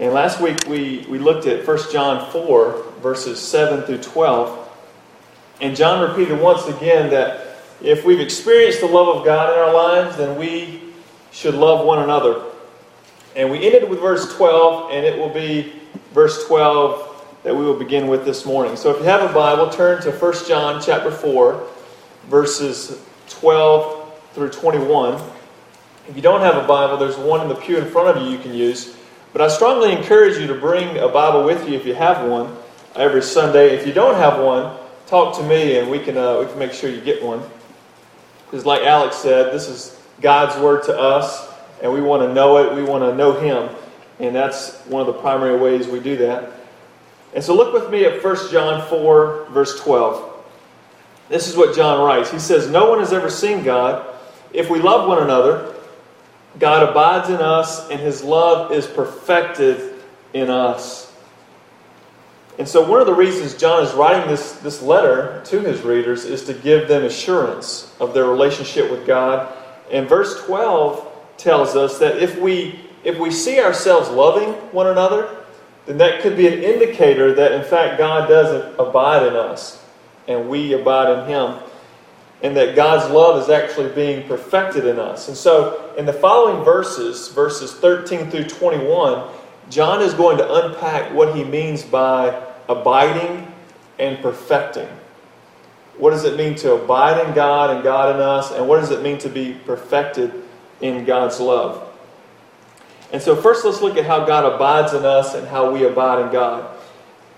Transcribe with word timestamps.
And 0.00 0.12
last 0.12 0.40
week 0.40 0.58
we, 0.66 1.06
we 1.08 1.18
looked 1.18 1.46
at 1.46 1.66
1 1.66 1.78
John 1.92 2.30
4, 2.32 2.92
verses 3.00 3.38
7 3.40 3.82
through 3.82 3.98
12. 3.98 4.58
And 5.60 5.76
John 5.76 6.08
repeated 6.08 6.40
once 6.40 6.66
again 6.66 7.10
that 7.10 7.58
if 7.82 8.04
we've 8.04 8.20
experienced 8.20 8.80
the 8.80 8.86
love 8.86 9.16
of 9.16 9.24
God 9.24 9.52
in 9.52 9.58
our 9.58 9.72
lives, 9.72 10.16
then 10.16 10.38
we 10.38 10.80
should 11.30 11.54
love 11.54 11.86
one 11.86 12.00
another. 12.00 12.42
And 13.36 13.50
we 13.50 13.64
ended 13.64 13.88
with 13.88 14.00
verse 14.00 14.34
12, 14.36 14.90
and 14.92 15.04
it 15.04 15.18
will 15.18 15.32
be 15.32 15.72
verse 16.12 16.46
12 16.46 17.40
that 17.42 17.54
we 17.54 17.64
will 17.64 17.78
begin 17.78 18.06
with 18.06 18.24
this 18.24 18.46
morning. 18.46 18.76
So 18.76 18.90
if 18.90 18.98
you 18.98 19.04
have 19.04 19.28
a 19.28 19.32
Bible, 19.32 19.68
turn 19.68 20.00
to 20.02 20.12
1 20.12 20.34
John 20.46 20.80
chapter 20.80 21.10
4, 21.10 21.66
verses 22.28 23.04
12 23.28 24.20
through 24.32 24.50
21. 24.50 25.20
If 26.08 26.16
you 26.16 26.22
don't 26.22 26.40
have 26.40 26.56
a 26.56 26.66
Bible, 26.66 26.96
there's 26.96 27.16
one 27.16 27.40
in 27.40 27.48
the 27.48 27.54
pew 27.54 27.78
in 27.78 27.90
front 27.90 28.16
of 28.16 28.22
you 28.22 28.30
you 28.30 28.38
can 28.38 28.54
use. 28.54 28.96
But 29.32 29.40
I 29.40 29.48
strongly 29.48 29.92
encourage 29.92 30.38
you 30.38 30.46
to 30.48 30.54
bring 30.54 30.98
a 30.98 31.08
Bible 31.08 31.44
with 31.44 31.66
you 31.68 31.74
if 31.74 31.86
you 31.86 31.94
have 31.94 32.28
one 32.28 32.54
every 32.94 33.22
Sunday. 33.22 33.74
If 33.74 33.86
you 33.86 33.92
don't 33.92 34.16
have 34.16 34.40
one, 34.40 34.76
talk 35.06 35.36
to 35.38 35.42
me 35.42 35.78
and 35.78 35.90
we 35.90 35.98
can, 35.98 36.18
uh, 36.18 36.40
we 36.40 36.46
can 36.46 36.58
make 36.58 36.72
sure 36.72 36.90
you 36.90 37.00
get 37.00 37.22
one. 37.22 37.42
Because, 38.44 38.66
like 38.66 38.82
Alex 38.82 39.16
said, 39.16 39.52
this 39.52 39.68
is 39.68 39.98
God's 40.20 40.60
Word 40.62 40.82
to 40.84 40.98
us, 40.98 41.50
and 41.82 41.90
we 41.90 42.02
want 42.02 42.22
to 42.22 42.34
know 42.34 42.58
it. 42.58 42.76
We 42.76 42.82
want 42.82 43.02
to 43.04 43.16
know 43.16 43.32
Him. 43.40 43.74
And 44.20 44.36
that's 44.36 44.76
one 44.82 45.00
of 45.00 45.06
the 45.06 45.20
primary 45.20 45.56
ways 45.58 45.88
we 45.88 46.00
do 46.00 46.18
that. 46.18 46.50
And 47.34 47.42
so, 47.42 47.56
look 47.56 47.72
with 47.72 47.90
me 47.90 48.04
at 48.04 48.22
1 48.22 48.50
John 48.50 48.86
4, 48.90 49.46
verse 49.50 49.80
12. 49.80 50.44
This 51.30 51.48
is 51.48 51.56
what 51.56 51.74
John 51.74 52.04
writes. 52.04 52.30
He 52.30 52.38
says, 52.38 52.68
No 52.68 52.90
one 52.90 52.98
has 52.98 53.14
ever 53.14 53.30
seen 53.30 53.64
God. 53.64 54.06
If 54.52 54.68
we 54.68 54.80
love 54.80 55.08
one 55.08 55.22
another, 55.22 55.71
God 56.58 56.88
abides 56.88 57.28
in 57.28 57.36
us, 57.36 57.88
and 57.90 58.00
his 58.00 58.22
love 58.22 58.72
is 58.72 58.86
perfected 58.86 59.94
in 60.32 60.50
us. 60.50 61.12
And 62.58 62.68
so, 62.68 62.86
one 62.86 63.00
of 63.00 63.06
the 63.06 63.14
reasons 63.14 63.54
John 63.54 63.82
is 63.82 63.94
writing 63.94 64.28
this, 64.28 64.52
this 64.60 64.82
letter 64.82 65.42
to 65.46 65.60
his 65.60 65.80
readers 65.82 66.24
is 66.24 66.44
to 66.44 66.54
give 66.54 66.86
them 66.86 67.04
assurance 67.04 67.94
of 67.98 68.12
their 68.12 68.26
relationship 68.26 68.90
with 68.90 69.06
God. 69.06 69.52
And 69.90 70.08
verse 70.08 70.44
12 70.44 71.08
tells 71.38 71.74
us 71.74 71.98
that 71.98 72.22
if 72.22 72.38
we, 72.38 72.78
if 73.04 73.18
we 73.18 73.30
see 73.30 73.60
ourselves 73.60 74.10
loving 74.10 74.52
one 74.72 74.86
another, 74.86 75.34
then 75.86 75.98
that 75.98 76.20
could 76.20 76.36
be 76.36 76.46
an 76.46 76.62
indicator 76.62 77.34
that, 77.34 77.52
in 77.52 77.64
fact, 77.64 77.98
God 77.98 78.28
doesn't 78.28 78.78
abide 78.78 79.26
in 79.26 79.34
us 79.34 79.82
and 80.28 80.48
we 80.48 80.74
abide 80.74 81.18
in 81.18 81.28
Him. 81.28 81.58
And 82.42 82.56
that 82.56 82.74
God's 82.74 83.12
love 83.12 83.40
is 83.40 83.48
actually 83.48 83.92
being 83.94 84.26
perfected 84.26 84.84
in 84.84 84.98
us. 84.98 85.28
And 85.28 85.36
so, 85.36 85.94
in 85.96 86.06
the 86.06 86.12
following 86.12 86.64
verses, 86.64 87.28
verses 87.28 87.72
13 87.72 88.30
through 88.30 88.44
21, 88.44 89.30
John 89.70 90.02
is 90.02 90.12
going 90.14 90.38
to 90.38 90.54
unpack 90.66 91.12
what 91.14 91.36
he 91.36 91.44
means 91.44 91.84
by 91.84 92.42
abiding 92.68 93.46
and 93.98 94.20
perfecting. 94.20 94.88
What 95.98 96.10
does 96.10 96.24
it 96.24 96.36
mean 96.36 96.56
to 96.56 96.72
abide 96.72 97.24
in 97.26 97.34
God 97.34 97.70
and 97.70 97.84
God 97.84 98.16
in 98.16 98.20
us? 98.20 98.50
And 98.50 98.66
what 98.66 98.80
does 98.80 98.90
it 98.90 99.02
mean 99.02 99.18
to 99.18 99.28
be 99.28 99.54
perfected 99.64 100.32
in 100.80 101.04
God's 101.04 101.38
love? 101.38 101.88
And 103.12 103.20
so, 103.20 103.36
first, 103.36 103.64
let's 103.64 103.82
look 103.82 103.96
at 103.96 104.06
how 104.06 104.24
God 104.24 104.52
abides 104.52 104.94
in 104.94 105.04
us 105.04 105.34
and 105.34 105.46
how 105.46 105.70
we 105.70 105.84
abide 105.84 106.26
in 106.26 106.32
God. 106.32 106.76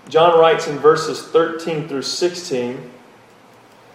John 0.07 0.39
writes 0.39 0.67
in 0.67 0.77
verses 0.79 1.21
13 1.27 1.87
through 1.87 2.03
16 2.03 2.91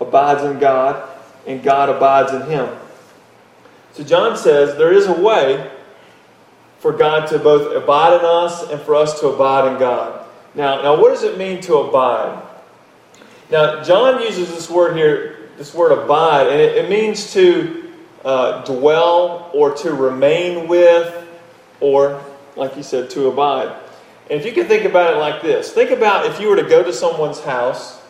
abides 0.00 0.42
in 0.42 0.58
God, 0.58 1.08
and 1.46 1.62
God 1.62 1.88
abides 1.88 2.32
in 2.32 2.42
him. 2.42 2.68
So 3.92 4.02
John 4.02 4.36
says 4.36 4.76
there 4.76 4.92
is 4.92 5.06
a 5.06 5.12
way 5.12 5.70
for 6.78 6.92
God 6.92 7.28
to 7.28 7.38
both 7.38 7.74
abide 7.74 8.18
in 8.18 8.24
us 8.24 8.70
and 8.70 8.80
for 8.80 8.94
us 8.94 9.20
to 9.20 9.28
abide 9.28 9.72
in 9.72 9.78
God. 9.78 10.26
Now, 10.54 10.82
now 10.82 11.00
what 11.00 11.10
does 11.10 11.22
it 11.22 11.38
mean 11.38 11.60
to 11.62 11.76
abide? 11.76 12.42
Now, 13.50 13.82
John 13.82 14.20
uses 14.22 14.48
this 14.48 14.68
word 14.68 14.96
here, 14.96 15.50
this 15.56 15.74
word 15.74 15.92
abide, 15.92 16.48
and 16.48 16.60
it, 16.60 16.76
it 16.76 16.90
means 16.90 17.32
to 17.34 17.92
uh, 18.24 18.64
dwell 18.64 19.50
or 19.54 19.74
to 19.76 19.92
remain 19.92 20.66
with 20.66 21.26
or, 21.80 22.22
like 22.56 22.76
you 22.76 22.82
said, 22.82 23.10
to 23.10 23.28
abide. 23.28 23.68
And 24.30 24.40
if 24.40 24.46
you 24.46 24.52
can 24.52 24.66
think 24.66 24.84
about 24.84 25.14
it 25.14 25.18
like 25.18 25.42
this 25.42 25.72
think 25.72 25.90
about 25.90 26.26
if 26.26 26.40
you 26.40 26.48
were 26.48 26.56
to 26.56 26.62
go 26.62 26.82
to 26.82 26.92
someone's 26.92 27.40
house, 27.40 28.00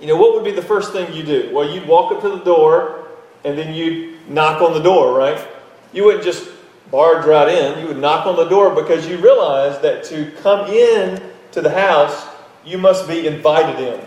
you 0.00 0.06
know, 0.06 0.16
what 0.16 0.34
would 0.34 0.44
be 0.44 0.52
the 0.52 0.62
first 0.62 0.92
thing 0.92 1.12
you 1.12 1.22
do? 1.22 1.50
Well, 1.52 1.68
you'd 1.68 1.86
walk 1.86 2.12
up 2.12 2.20
to 2.22 2.28
the 2.28 2.44
door 2.44 3.06
and 3.44 3.56
then 3.58 3.74
you'd 3.74 4.28
knock 4.28 4.62
on 4.62 4.72
the 4.72 4.80
door, 4.80 5.16
right? 5.16 5.46
You 5.92 6.04
wouldn't 6.04 6.24
just 6.24 6.48
barge 6.90 7.26
right 7.26 7.48
in. 7.48 7.80
You 7.80 7.88
would 7.88 7.98
knock 7.98 8.26
on 8.26 8.36
the 8.36 8.48
door 8.48 8.74
because 8.74 9.06
you 9.08 9.18
realize 9.18 9.80
that 9.80 10.04
to 10.04 10.30
come 10.42 10.70
in 10.70 11.22
to 11.52 11.60
the 11.60 11.70
house, 11.70 12.26
you 12.64 12.78
must 12.78 13.06
be 13.06 13.26
invited 13.26 13.78
in. 13.80 14.00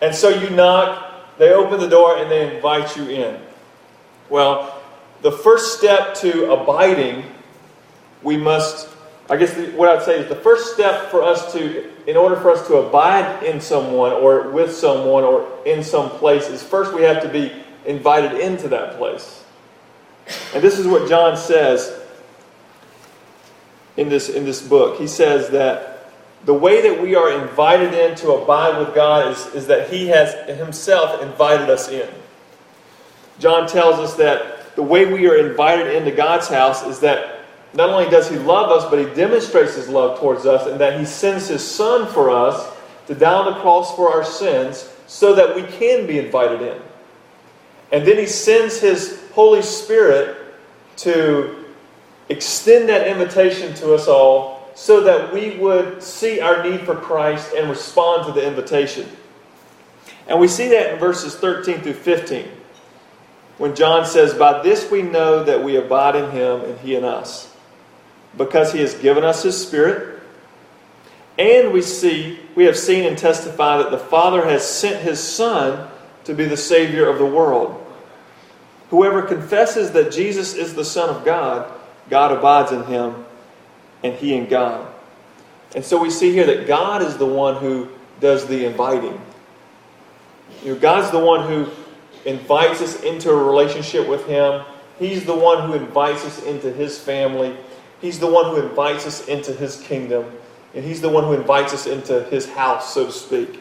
And 0.00 0.14
so 0.14 0.28
you 0.28 0.50
knock, 0.50 1.38
they 1.38 1.52
open 1.52 1.80
the 1.80 1.88
door, 1.88 2.16
and 2.18 2.30
they 2.30 2.54
invite 2.54 2.96
you 2.96 3.08
in. 3.08 3.40
Well, 4.30 4.80
the 5.22 5.32
first 5.32 5.76
step 5.76 6.14
to 6.16 6.52
abiding, 6.52 7.24
we 8.22 8.36
must, 8.36 8.88
I 9.30 9.36
guess 9.36 9.54
what 9.72 9.90
I'd 9.90 10.02
say 10.04 10.20
is 10.20 10.28
the 10.28 10.36
first 10.36 10.72
step 10.72 11.10
for 11.10 11.22
us 11.22 11.52
to, 11.52 11.92
in 12.08 12.16
order 12.16 12.36
for 12.36 12.50
us 12.50 12.66
to 12.68 12.76
abide 12.76 13.42
in 13.42 13.60
someone 13.60 14.12
or 14.12 14.50
with 14.50 14.74
someone 14.74 15.22
or 15.22 15.46
in 15.66 15.84
some 15.84 16.08
place, 16.10 16.48
is 16.48 16.62
first 16.62 16.94
we 16.94 17.02
have 17.02 17.22
to 17.22 17.28
be 17.28 17.52
invited 17.84 18.40
into 18.40 18.68
that 18.68 18.96
place. 18.96 19.44
And 20.54 20.62
this 20.62 20.78
is 20.78 20.86
what 20.86 21.08
John 21.08 21.36
says 21.36 21.94
in 23.98 24.08
this, 24.08 24.30
in 24.30 24.44
this 24.44 24.66
book. 24.66 24.98
He 24.98 25.06
says 25.06 25.50
that 25.50 26.10
the 26.46 26.54
way 26.54 26.80
that 26.82 27.02
we 27.02 27.14
are 27.14 27.42
invited 27.42 27.92
in 27.92 28.14
to 28.16 28.32
abide 28.32 28.78
with 28.78 28.94
God 28.94 29.32
is, 29.32 29.46
is 29.54 29.66
that 29.66 29.90
He 29.90 30.06
has 30.06 30.34
Himself 30.58 31.20
invited 31.20 31.68
us 31.68 31.88
in. 31.88 32.08
John 33.38 33.68
tells 33.68 33.98
us 33.98 34.14
that 34.16 34.74
the 34.74 34.82
way 34.82 35.04
we 35.04 35.28
are 35.28 35.36
invited 35.36 35.94
into 35.94 36.12
God's 36.12 36.48
house 36.48 36.82
is 36.84 37.00
that 37.00 37.37
not 37.74 37.90
only 37.90 38.08
does 38.10 38.28
He 38.30 38.36
love 38.36 38.70
us, 38.70 38.88
but 38.90 38.98
He 38.98 39.14
demonstrates 39.14 39.74
His 39.74 39.88
love 39.88 40.18
towards 40.18 40.46
us, 40.46 40.66
and 40.66 40.80
that 40.80 40.98
He 40.98 41.06
sends 41.06 41.48
His 41.48 41.66
Son 41.66 42.10
for 42.12 42.30
us 42.30 42.74
to 43.06 43.14
die 43.14 43.32
on 43.32 43.52
the 43.52 43.60
cross 43.60 43.94
for 43.94 44.12
our 44.12 44.24
sins 44.24 44.92
so 45.06 45.34
that 45.34 45.54
we 45.54 45.62
can 45.62 46.06
be 46.06 46.18
invited 46.18 46.62
in. 46.62 46.80
And 47.92 48.06
then 48.06 48.18
He 48.18 48.26
sends 48.26 48.80
His 48.80 49.22
Holy 49.32 49.62
Spirit 49.62 50.36
to 50.98 51.64
extend 52.28 52.88
that 52.88 53.06
invitation 53.06 53.74
to 53.74 53.94
us 53.94 54.08
all 54.08 54.70
so 54.74 55.00
that 55.02 55.32
we 55.32 55.56
would 55.56 56.02
see 56.02 56.40
our 56.40 56.62
need 56.62 56.82
for 56.82 56.94
Christ 56.94 57.52
and 57.54 57.68
respond 57.68 58.26
to 58.26 58.32
the 58.32 58.46
invitation. 58.46 59.08
And 60.28 60.38
we 60.38 60.46
see 60.46 60.68
that 60.68 60.92
in 60.92 60.98
verses 60.98 61.34
13 61.34 61.80
through 61.80 61.94
15 61.94 62.48
when 63.58 63.74
John 63.74 64.06
says, 64.06 64.34
By 64.34 64.62
this 64.62 64.90
we 64.90 65.02
know 65.02 65.42
that 65.44 65.62
we 65.62 65.76
abide 65.76 66.14
in 66.14 66.30
him 66.30 66.60
and 66.60 66.78
he 66.78 66.94
in 66.94 67.04
us, 67.04 67.54
because 68.38 68.72
he 68.72 68.80
has 68.80 68.94
given 68.94 69.24
us 69.24 69.42
his 69.42 69.60
Spirit. 69.60 70.22
And 71.38 71.72
we 71.72 71.82
see, 71.82 72.38
we 72.54 72.64
have 72.64 72.76
seen 72.76 73.04
and 73.04 73.18
testified 73.18 73.84
that 73.84 73.90
the 73.90 73.98
Father 73.98 74.44
has 74.44 74.66
sent 74.66 75.02
his 75.02 75.20
Son 75.22 75.88
to 76.24 76.34
be 76.34 76.46
the 76.46 76.56
Savior 76.56 77.08
of 77.08 77.18
the 77.18 77.26
world. 77.26 77.84
Whoever 78.90 79.22
confesses 79.22 79.92
that 79.92 80.10
Jesus 80.10 80.54
is 80.54 80.74
the 80.74 80.84
Son 80.84 81.10
of 81.10 81.24
God, 81.24 81.70
God 82.08 82.32
abides 82.32 82.72
in 82.72 82.84
him 82.84 83.26
and 84.02 84.14
he 84.14 84.34
in 84.34 84.48
God. 84.48 84.90
And 85.74 85.84
so 85.84 86.00
we 86.00 86.10
see 86.10 86.32
here 86.32 86.46
that 86.46 86.66
God 86.66 87.02
is 87.02 87.18
the 87.18 87.26
one 87.26 87.56
who 87.56 87.88
does 88.20 88.46
the 88.46 88.64
inviting. 88.64 89.20
You 90.62 90.74
know, 90.74 90.80
God's 90.80 91.10
the 91.10 91.18
one 91.18 91.46
who 91.46 91.70
invites 92.24 92.80
us 92.80 93.02
into 93.02 93.30
a 93.30 93.36
relationship 93.36 94.08
with 94.08 94.26
Him. 94.26 94.62
He's 94.98 95.24
the 95.24 95.34
one 95.34 95.68
who 95.68 95.74
invites 95.74 96.24
us 96.24 96.42
into 96.42 96.72
His 96.72 96.98
family. 96.98 97.56
He's 98.00 98.18
the 98.18 98.30
one 98.30 98.54
who 98.54 98.60
invites 98.68 99.06
us 99.06 99.26
into 99.26 99.52
His 99.52 99.80
kingdom. 99.80 100.30
And 100.74 100.84
He's 100.84 101.00
the 101.00 101.08
one 101.08 101.24
who 101.24 101.32
invites 101.32 101.72
us 101.72 101.86
into 101.86 102.24
His 102.24 102.48
house, 102.48 102.92
so 102.94 103.06
to 103.06 103.12
speak. 103.12 103.60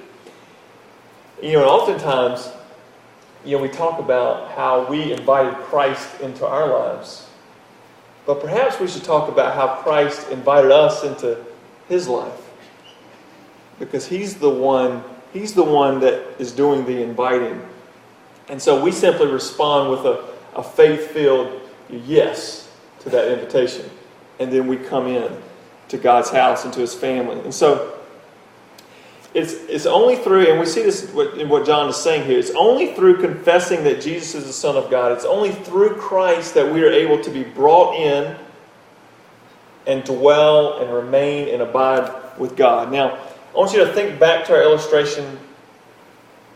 You 1.42 1.54
know, 1.54 1.62
and 1.62 1.70
oftentimes, 1.70 2.52
you 3.46 3.56
know, 3.56 3.62
we 3.64 3.70
talk 3.70 4.00
about 4.00 4.52
how 4.52 4.86
we 4.88 5.14
invited 5.14 5.54
Christ 5.56 6.22
into 6.22 6.46
our 6.46 6.68
lives. 6.68 7.28
but 8.28 8.42
perhaps 8.42 8.78
we 8.80 8.88
should 8.88 9.06
talk 9.06 9.30
about 9.30 9.56
how 9.56 9.82
Christ 9.82 10.30
invited 10.30 10.70
us 10.70 11.04
into 11.04 11.44
his 11.88 12.10
life. 12.10 12.42
Because 13.80 14.06
he's 14.06 14.36
the 14.36 14.50
one, 14.50 15.02
he's 15.32 15.54
the 15.54 15.64
one 15.64 16.02
that 16.02 16.36
is 16.38 16.52
doing 16.52 16.86
the 16.86 17.02
inviting. 17.02 17.62
And 18.50 18.62
so 18.62 18.84
we 18.84 18.92
simply 18.92 19.28
respond 19.28 19.92
with 19.92 20.02
a, 20.02 20.26
a 20.56 20.62
faith 20.64 21.12
filled 21.12 21.62
yes 21.90 22.70
to 23.00 23.10
that 23.12 23.32
invitation. 23.32 23.90
And 24.40 24.52
then 24.52 24.68
we 24.68 24.78
come 24.78 25.08
in 25.08 25.36
to 25.90 25.98
God's 25.98 26.30
house 26.30 26.66
and 26.66 26.74
to 26.74 26.80
his 26.80 26.94
family. 26.94 27.40
And 27.40 27.54
so 27.54 27.98
it's, 29.34 29.54
it's 29.54 29.86
only 29.86 30.16
through, 30.16 30.50
and 30.50 30.60
we 30.60 30.66
see 30.66 30.84
this 30.84 31.12
in 31.14 31.50
what 31.50 31.66
John 31.66 31.90
is 31.90 31.96
saying 31.96 32.26
here, 32.26 32.40
it's 32.40 32.52
only 32.52 32.94
through 32.94 33.22
confessing 33.22 33.84
that 33.84 34.02
Jesus 34.02 34.36
is 34.36 34.46
the 34.46 34.54
Son 34.54 34.76
of 34.76 34.90
God, 34.90 35.12
it's 35.12 35.26
only 35.26 35.52
through 35.52 35.96
Christ 35.96 36.54
that 36.56 36.72
we 36.72 36.84
are 36.84 36.92
able 36.92 37.22
to 37.24 37.30
be 37.30 37.44
brought 37.44 37.96
in 37.96 38.36
and 39.86 40.04
dwell 40.04 40.80
and 40.80 40.94
remain 40.94 41.50
and 41.50 41.62
abide 41.62 42.12
with 42.38 42.56
God. 42.56 42.92
Now, 42.92 43.16
I 43.54 43.58
want 43.58 43.74
you 43.74 43.80
to 43.86 43.94
think 43.94 44.20
back 44.20 44.46
to 44.46 44.54
our 44.54 44.62
illustration 44.62 45.38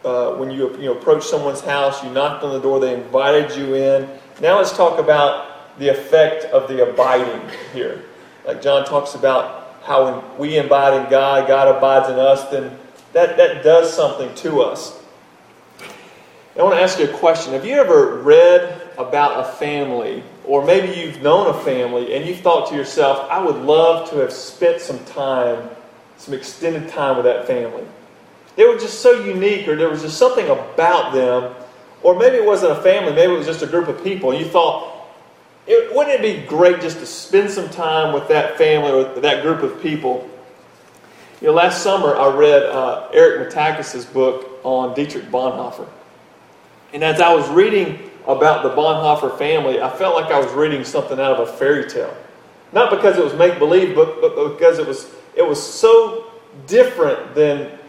uh, 0.04 0.34
when 0.36 0.50
you, 0.50 0.72
you 0.78 0.86
know, 0.86 0.98
approach 0.98 1.24
someone's 1.24 1.62
house, 1.62 2.04
you 2.04 2.10
knocked 2.10 2.44
on 2.44 2.52
the 2.52 2.60
door, 2.60 2.80
they 2.80 2.94
invited 2.94 3.56
you 3.56 3.76
in. 3.76 4.10
Now 4.42 4.58
let's 4.58 4.76
talk 4.76 5.00
about 5.00 5.51
the 5.78 5.90
effect 5.90 6.46
of 6.46 6.68
the 6.68 6.90
abiding 6.90 7.42
here. 7.74 8.04
Like 8.46 8.62
John 8.62 8.86
talks 8.86 9.16
about 9.16 9.78
how 9.84 10.06
when 10.06 10.40
we 10.40 10.58
abide 10.58 11.04
in 11.04 11.10
God, 11.10 11.48
God 11.48 11.76
abides 11.76 12.10
in 12.10 12.20
us, 12.20 12.50
then 12.50 12.78
that, 13.14 13.38
that 13.38 13.64
does 13.64 13.94
something 13.94 14.34
to 14.36 14.62
us. 14.62 15.00
I 16.58 16.64
want 16.64 16.76
to 16.76 16.82
ask 16.82 17.00
you 17.00 17.06
a 17.06 17.18
question. 17.18 17.54
Have 17.54 17.66
you 17.66 17.76
ever 17.76 18.18
read 18.18 18.92
about 18.98 19.40
a 19.40 19.52
family, 19.54 20.22
or 20.46 20.64
maybe 20.66 21.00
you've 21.00 21.22
known 21.22 21.48
a 21.48 21.58
family, 21.64 22.14
and 22.14 22.26
you've 22.26 22.42
thought 22.42 22.70
to 22.70 22.76
yourself, 22.76 23.30
I 23.32 23.42
would 23.44 23.56
love 23.56 24.10
to 24.10 24.18
have 24.18 24.34
spent 24.34 24.82
some 24.82 25.00
time, 25.06 25.70
some 26.18 26.34
extended 26.34 26.90
time 26.90 27.16
with 27.16 27.26
that 27.26 27.48
family? 27.48 27.86
They 28.58 28.66
were 28.66 28.78
just 28.78 29.00
so 29.00 29.24
unique, 29.24 29.68
or 29.68 29.78
there 29.78 29.90
was 29.90 30.02
just 30.02 30.18
something 30.18 30.46
about 30.46 31.14
them, 31.14 31.56
or 32.04 32.20
maybe 32.20 32.36
it 32.36 32.46
wasn't 32.46 32.74
a 32.74 32.82
family, 32.82 33.14
maybe 33.14 33.34
it 33.34 33.38
was 33.38 33.48
just 33.48 33.62
a 33.62 33.68
group 33.68 33.88
of 33.88 34.04
people, 34.04 34.34
you 34.34 34.46
thought, 34.46 35.01
it, 35.72 35.96
wouldn't 35.96 36.20
it 36.20 36.22
be 36.22 36.46
great 36.46 36.82
just 36.82 37.00
to 37.00 37.06
spend 37.06 37.50
some 37.50 37.70
time 37.70 38.14
with 38.14 38.28
that 38.28 38.58
family 38.58 38.92
or 38.92 39.22
that 39.22 39.42
group 39.42 39.64
of 39.64 39.82
people? 39.82 40.30
You 41.40 41.48
know, 41.48 41.54
last 41.54 41.82
summer 41.82 42.14
I 42.14 42.30
read 42.36 42.64
uh, 42.64 43.08
Eric 43.14 43.50
Metaxas's 43.50 44.06
book 44.06 44.60
on 44.64 44.94
Dietrich 44.94 45.32
Bonhoeffer. 45.32 45.88
And 46.94 47.04
as 47.06 47.22
I 47.22 47.34
was 47.34 47.48
reading 47.50 48.12
about 48.28 48.64
the 48.64 48.70
Bonhoeffer 48.70 49.38
family, 49.38 49.82
I 49.82 49.90
felt 49.90 50.14
like 50.14 50.30
I 50.30 50.40
was 50.40 50.52
reading 50.52 50.84
something 50.84 51.18
out 51.20 51.40
of 51.40 51.48
a 51.48 51.52
fairy 51.54 51.90
tale. 51.90 52.16
Not 52.74 52.90
because 52.90 53.18
it 53.18 53.24
was 53.24 53.34
make 53.34 53.58
believe, 53.58 53.96
but, 53.96 54.20
but 54.20 54.50
because 54.50 54.78
it 54.78 54.86
was, 54.86 55.10
it 55.36 55.48
was 55.48 55.62
so 55.62 56.32
different 56.68 57.34
than, 57.34 57.80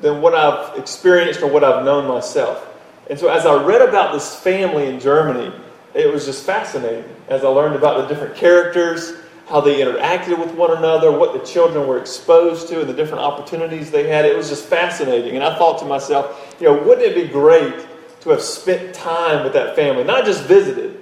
than 0.00 0.22
what 0.22 0.34
I've 0.34 0.78
experienced 0.78 1.42
or 1.42 1.48
what 1.48 1.64
I've 1.64 1.84
known 1.84 2.06
myself. 2.06 2.64
And 3.10 3.18
so 3.18 3.28
as 3.28 3.46
I 3.46 3.60
read 3.64 3.82
about 3.82 4.12
this 4.12 4.36
family 4.36 4.86
in 4.86 5.00
Germany, 5.00 5.52
it 5.92 6.12
was 6.12 6.24
just 6.24 6.44
fascinating 6.44 7.15
as 7.28 7.44
I 7.44 7.48
learned 7.48 7.74
about 7.74 8.02
the 8.02 8.06
different 8.06 8.36
characters, 8.36 9.14
how 9.48 9.60
they 9.60 9.80
interacted 9.80 10.38
with 10.38 10.52
one 10.54 10.76
another, 10.76 11.10
what 11.12 11.32
the 11.32 11.38
children 11.46 11.86
were 11.86 11.98
exposed 11.98 12.68
to, 12.68 12.80
and 12.80 12.88
the 12.88 12.94
different 12.94 13.22
opportunities 13.22 13.90
they 13.90 14.08
had. 14.08 14.24
It 14.24 14.36
was 14.36 14.48
just 14.48 14.66
fascinating. 14.66 15.36
And 15.36 15.44
I 15.44 15.56
thought 15.56 15.78
to 15.78 15.84
myself, 15.84 16.56
you 16.60 16.66
know, 16.66 16.82
wouldn't 16.82 17.06
it 17.06 17.14
be 17.14 17.28
great 17.28 17.86
to 18.20 18.30
have 18.30 18.42
spent 18.42 18.94
time 18.94 19.44
with 19.44 19.52
that 19.52 19.76
family? 19.76 20.02
Not 20.02 20.24
just 20.24 20.44
visited, 20.44 21.00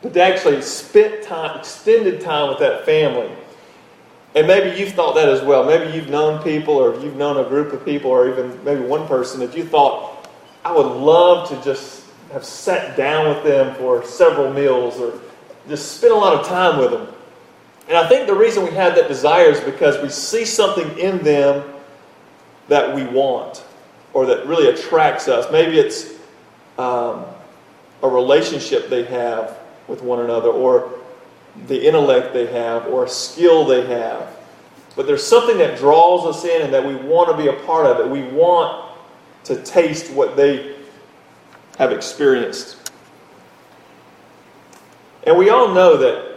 but 0.00 0.14
to 0.14 0.22
actually 0.22 0.62
spent 0.62 1.24
time, 1.24 1.58
extended 1.58 2.20
time 2.20 2.48
with 2.48 2.60
that 2.60 2.84
family. 2.84 3.30
And 4.34 4.46
maybe 4.46 4.78
you've 4.78 4.94
thought 4.94 5.14
that 5.16 5.28
as 5.28 5.42
well. 5.42 5.64
Maybe 5.64 5.92
you've 5.92 6.08
known 6.08 6.42
people, 6.42 6.74
or 6.74 6.98
you've 7.00 7.16
known 7.16 7.36
a 7.44 7.48
group 7.48 7.72
of 7.72 7.84
people, 7.84 8.10
or 8.10 8.30
even 8.30 8.62
maybe 8.64 8.80
one 8.80 9.06
person 9.06 9.40
that 9.40 9.56
you 9.56 9.64
thought, 9.64 10.28
I 10.64 10.72
would 10.72 10.86
love 10.86 11.48
to 11.48 11.62
just 11.62 12.01
have 12.32 12.44
sat 12.44 12.96
down 12.96 13.34
with 13.34 13.44
them 13.44 13.74
for 13.76 14.04
several 14.04 14.52
meals 14.52 14.98
or 14.98 15.20
just 15.68 15.96
spent 15.96 16.12
a 16.12 16.16
lot 16.16 16.34
of 16.34 16.46
time 16.46 16.78
with 16.78 16.90
them. 16.90 17.08
And 17.88 17.96
I 17.96 18.08
think 18.08 18.26
the 18.26 18.34
reason 18.34 18.64
we 18.64 18.70
have 18.70 18.94
that 18.94 19.08
desire 19.08 19.50
is 19.50 19.60
because 19.60 20.00
we 20.02 20.08
see 20.08 20.44
something 20.44 20.98
in 20.98 21.18
them 21.18 21.68
that 22.68 22.94
we 22.94 23.04
want 23.04 23.64
or 24.12 24.26
that 24.26 24.46
really 24.46 24.68
attracts 24.68 25.28
us. 25.28 25.50
Maybe 25.52 25.78
it's 25.78 26.14
um, 26.78 27.24
a 28.02 28.08
relationship 28.08 28.88
they 28.88 29.04
have 29.04 29.58
with 29.88 30.02
one 30.02 30.20
another 30.20 30.48
or 30.48 30.90
the 31.66 31.86
intellect 31.86 32.32
they 32.32 32.46
have 32.46 32.86
or 32.86 33.04
a 33.04 33.08
skill 33.08 33.64
they 33.64 33.86
have. 33.86 34.36
But 34.96 35.06
there's 35.06 35.26
something 35.26 35.58
that 35.58 35.78
draws 35.78 36.24
us 36.24 36.44
in 36.44 36.62
and 36.62 36.72
that 36.72 36.84
we 36.84 36.94
want 36.94 37.30
to 37.30 37.36
be 37.36 37.48
a 37.48 37.64
part 37.64 37.86
of 37.86 38.00
it. 38.00 38.08
We 38.08 38.22
want 38.34 38.90
to 39.44 39.62
taste 39.62 40.10
what 40.12 40.36
they 40.36 40.71
have 41.78 41.92
experienced. 41.92 42.76
And 45.24 45.38
we 45.38 45.50
all 45.50 45.72
know 45.72 45.96
that 45.96 46.32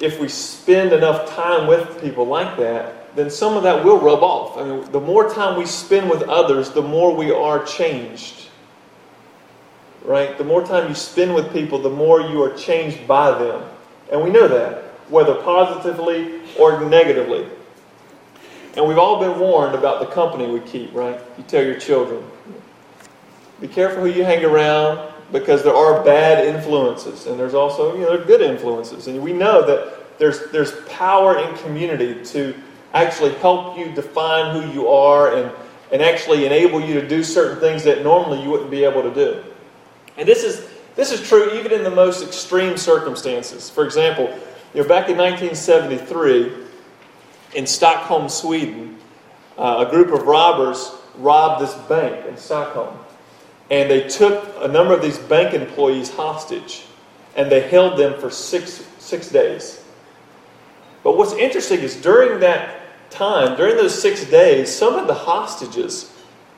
if 0.00 0.20
we 0.20 0.28
spend 0.28 0.92
enough 0.92 1.34
time 1.34 1.66
with 1.66 2.00
people 2.00 2.26
like 2.26 2.56
that, 2.58 3.14
then 3.16 3.30
some 3.30 3.56
of 3.56 3.62
that 3.64 3.84
will 3.84 3.98
rub 3.98 4.22
off. 4.22 4.56
I 4.56 4.64
mean, 4.64 4.92
the 4.92 5.00
more 5.00 5.32
time 5.32 5.58
we 5.58 5.66
spend 5.66 6.08
with 6.08 6.22
others, 6.22 6.70
the 6.70 6.82
more 6.82 7.14
we 7.14 7.30
are 7.30 7.64
changed. 7.64 8.48
Right? 10.04 10.38
The 10.38 10.44
more 10.44 10.64
time 10.64 10.88
you 10.88 10.94
spend 10.94 11.34
with 11.34 11.52
people, 11.52 11.80
the 11.80 11.90
more 11.90 12.20
you 12.20 12.42
are 12.42 12.54
changed 12.54 13.06
by 13.06 13.36
them. 13.36 13.68
And 14.12 14.22
we 14.22 14.30
know 14.30 14.48
that, 14.48 14.84
whether 15.10 15.34
positively 15.42 16.40
or 16.58 16.84
negatively. 16.88 17.46
And 18.76 18.86
we've 18.86 18.98
all 18.98 19.18
been 19.18 19.38
warned 19.38 19.74
about 19.74 20.00
the 20.00 20.06
company 20.06 20.46
we 20.46 20.60
keep, 20.60 20.94
right? 20.94 21.20
You 21.36 21.44
tell 21.44 21.64
your 21.64 21.78
children, 21.78 22.24
be 23.60 23.68
careful 23.68 24.02
who 24.02 24.08
you 24.08 24.24
hang 24.24 24.44
around 24.44 25.12
because 25.32 25.62
there 25.62 25.74
are 25.74 26.02
bad 26.04 26.44
influences 26.44 27.26
and 27.26 27.38
there's 27.38 27.54
also 27.54 27.94
you 27.94 28.02
know 28.02 28.12
there 28.12 28.22
are 28.22 28.24
good 28.24 28.40
influences 28.40 29.08
and 29.08 29.20
we 29.22 29.32
know 29.32 29.64
that 29.66 30.18
there's 30.18 30.50
there's 30.52 30.72
power 30.86 31.38
in 31.38 31.54
community 31.58 32.22
to 32.24 32.54
actually 32.94 33.32
help 33.34 33.76
you 33.78 33.92
define 33.92 34.54
who 34.54 34.72
you 34.72 34.88
are 34.88 35.36
and 35.36 35.50
and 35.90 36.02
actually 36.02 36.46
enable 36.46 36.80
you 36.80 37.00
to 37.00 37.06
do 37.06 37.22
certain 37.24 37.58
things 37.60 37.82
that 37.84 38.02
normally 38.02 38.42
you 38.42 38.50
wouldn't 38.50 38.70
be 38.70 38.84
able 38.84 39.02
to 39.02 39.12
do. 39.14 39.42
And 40.16 40.28
this 40.28 40.44
is 40.44 40.68
this 40.96 41.12
is 41.12 41.26
true 41.26 41.52
even 41.58 41.72
in 41.72 41.82
the 41.82 41.90
most 41.90 42.26
extreme 42.26 42.76
circumstances. 42.76 43.70
For 43.70 43.84
example, 43.84 44.24
you 44.74 44.82
know 44.82 44.88
back 44.88 45.08
in 45.08 45.16
1973 45.16 46.52
in 47.54 47.66
Stockholm, 47.66 48.28
Sweden, 48.28 48.98
uh, 49.56 49.84
a 49.86 49.90
group 49.90 50.12
of 50.12 50.26
robbers 50.26 50.92
robbed 51.16 51.62
this 51.62 51.74
bank 51.88 52.26
in 52.26 52.36
Stockholm 52.36 52.96
and 53.70 53.90
they 53.90 54.08
took 54.08 54.48
a 54.60 54.68
number 54.68 54.94
of 54.94 55.02
these 55.02 55.18
bank 55.18 55.54
employees 55.54 56.10
hostage 56.10 56.84
and 57.36 57.50
they 57.50 57.60
held 57.60 57.98
them 57.98 58.18
for 58.20 58.30
six, 58.30 58.84
six 58.98 59.28
days. 59.28 59.84
But 61.04 61.16
what's 61.16 61.32
interesting 61.34 61.80
is 61.80 61.96
during 61.96 62.40
that 62.40 63.10
time, 63.10 63.56
during 63.56 63.76
those 63.76 64.00
six 64.00 64.24
days, 64.24 64.74
some 64.74 64.94
of 64.94 65.06
the 65.06 65.14
hostages 65.14 66.12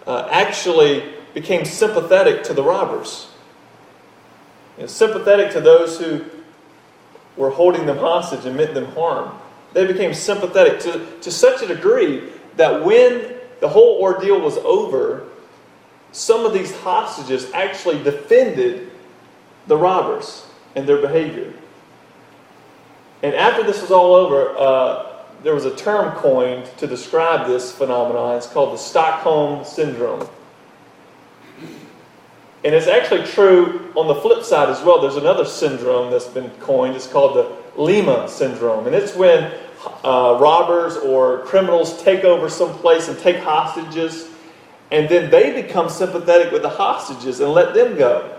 uh, 0.07 0.29
actually 0.31 1.05
became 1.35 1.65
sympathetic 1.65 2.43
to 2.45 2.55
the 2.55 2.63
robbers. 2.63 3.29
Sympathetic 4.87 5.53
to 5.53 5.61
those 5.61 5.99
who 5.99 6.25
were 7.37 7.51
holding 7.51 7.85
them 7.85 7.99
hostage 7.99 8.47
and 8.47 8.57
meant 8.57 8.73
them 8.73 8.87
harm. 8.93 9.39
They 9.75 9.87
became 9.87 10.15
sympathetic 10.15 10.81
to, 10.81 11.21
to 11.21 11.31
such 11.31 11.63
a 11.63 11.67
degree 11.67 12.31
that 12.57 12.83
when 12.83 13.35
the 13.61 13.69
whole 13.69 14.01
ordeal 14.01 14.41
was 14.41 14.57
over, 14.59 15.29
some 16.13 16.45
of 16.45 16.53
these 16.53 16.75
hostages 16.79 17.51
actually 17.53 18.03
defended 18.03 18.91
the 19.67 19.77
robbers 19.77 20.47
and 20.75 20.89
their 20.89 21.01
behavior. 21.01 21.53
And 23.23 23.35
after 23.35 23.63
this 23.63 23.83
was 23.83 23.91
all 23.91 24.15
over, 24.15 24.57
uh, 24.57 25.07
there 25.43 25.55
was 25.55 25.65
a 25.65 25.75
term 25.77 26.13
coined 26.17 26.71
to 26.79 26.87
describe 26.87 27.47
this 27.47 27.73
phenomenon. 27.73 28.37
It's 28.37 28.47
called 28.47 28.73
the 28.73 28.79
Stockholm 28.79 29.65
Syndrome. 29.65 30.29
And 32.63 32.75
it's 32.75 32.87
actually 32.87 33.27
true 33.27 33.91
on 33.97 34.07
the 34.07 34.15
flip 34.17 34.45
side 34.45 34.69
as 34.69 34.83
well. 34.83 35.01
There's 35.01 35.17
another 35.17 35.47
syndrome 35.47 36.11
that's 36.11 36.27
been 36.27 36.51
coined. 36.61 36.95
It's 36.95 37.07
called 37.07 37.37
the 37.37 37.81
Lima 37.81 38.29
Syndrome. 38.29 38.87
And 38.87 38.95
it's 38.95 39.15
when 39.15 39.51
uh, 40.05 40.37
robbers 40.39 40.99
or 40.99 41.39
criminals 41.47 42.03
take 42.03 42.25
over 42.25 42.51
some 42.51 42.75
place 42.79 43.09
and 43.09 43.19
take 43.19 43.39
hostages 43.39 44.30
and 44.91 45.09
then 45.09 45.31
they 45.31 45.63
become 45.63 45.89
sympathetic 45.89 46.53
with 46.53 46.63
the 46.63 46.69
hostages 46.69 47.41
and 47.41 47.53
let 47.53 47.75
them 47.75 47.97
go. 47.97 48.37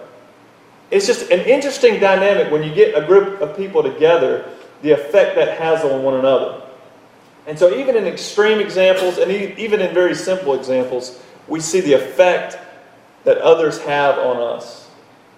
It's 0.89 1.07
just 1.07 1.31
an 1.31 1.39
interesting 1.41 1.99
dynamic 1.99 2.51
when 2.51 2.63
you 2.63 2.73
get 2.73 3.01
a 3.01 3.05
group 3.05 3.39
of 3.39 3.55
people 3.55 3.81
together, 3.81 4.51
the 4.81 4.91
effect 4.91 5.35
that 5.35 5.57
has 5.57 5.83
on 5.85 6.03
one 6.03 6.15
another. 6.15 6.61
And 7.47 7.57
so, 7.57 7.73
even 7.73 7.95
in 7.95 8.05
extreme 8.05 8.59
examples, 8.59 9.17
and 9.17 9.31
even 9.31 9.79
in 9.79 9.93
very 9.93 10.13
simple 10.13 10.53
examples, 10.53 11.19
we 11.47 11.59
see 11.59 11.79
the 11.79 11.93
effect 11.93 12.57
that 13.23 13.37
others 13.37 13.79
have 13.81 14.17
on 14.17 14.37
us. 14.37 14.89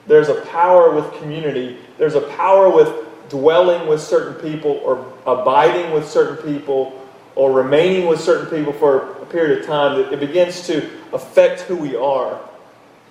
There's 0.08 0.28
a 0.28 0.42
power 0.42 0.94
with 0.94 1.14
community, 1.20 1.78
there's 1.98 2.16
a 2.16 2.22
power 2.22 2.70
with 2.70 2.90
dwelling 3.30 3.88
with 3.88 4.02
certain 4.02 4.42
people 4.42 4.72
or 4.84 5.14
abiding 5.26 5.92
with 5.92 6.10
certain 6.10 6.38
people 6.54 7.00
or 7.36 7.52
remaining 7.52 8.08
with 8.08 8.20
certain 8.20 8.48
people 8.48 8.74
for 8.74 9.14
a 9.22 9.26
period 9.26 9.60
of 9.60 9.66
time, 9.66 9.98
that 9.98 10.14
it 10.14 10.20
begins 10.20 10.66
to 10.68 10.90
affect 11.14 11.62
who 11.62 11.76
we 11.76 11.96
are 11.96 12.40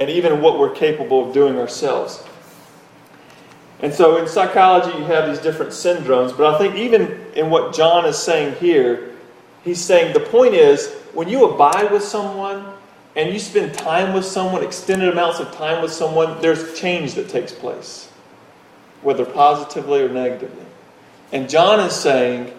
and 0.01 0.09
even 0.11 0.41
what 0.41 0.59
we're 0.59 0.75
capable 0.75 1.27
of 1.27 1.35
doing 1.35 1.59
ourselves. 1.59 2.25
And 3.81 3.93
so 3.93 4.17
in 4.17 4.29
psychology, 4.29 4.97
you 4.97 5.05
have 5.05 5.29
these 5.29 5.41
different 5.41 5.73
syndromes, 5.73 6.37
but 6.37 6.55
I 6.55 6.59
think 6.59 6.77
even 6.77 7.21
in 7.35 7.51
what 7.51 7.75
John 7.75 8.05
is 8.07 8.17
saying 8.17 8.55
here, 8.57 9.11
he's 9.65 9.81
saying 9.81 10.13
the 10.13 10.21
point 10.21 10.55
is 10.55 10.93
when 11.13 11.29
you 11.29 11.51
abide 11.51 11.91
with 11.91 12.05
someone 12.05 12.65
and 13.17 13.33
you 13.33 13.41
spend 13.41 13.75
time 13.75 14.15
with 14.15 14.25
someone, 14.25 14.63
extended 14.63 15.09
amounts 15.09 15.41
of 15.41 15.53
time 15.53 15.83
with 15.83 15.93
someone, 15.93 16.41
there's 16.41 16.79
change 16.79 17.15
that 17.15 17.29
takes 17.29 17.53
place, 17.53 18.09
whether 19.03 19.25
positively 19.25 20.01
or 20.01 20.09
negatively. 20.09 20.65
And 21.33 21.51
John 21.51 21.81
is 21.81 21.93
saying 21.93 22.53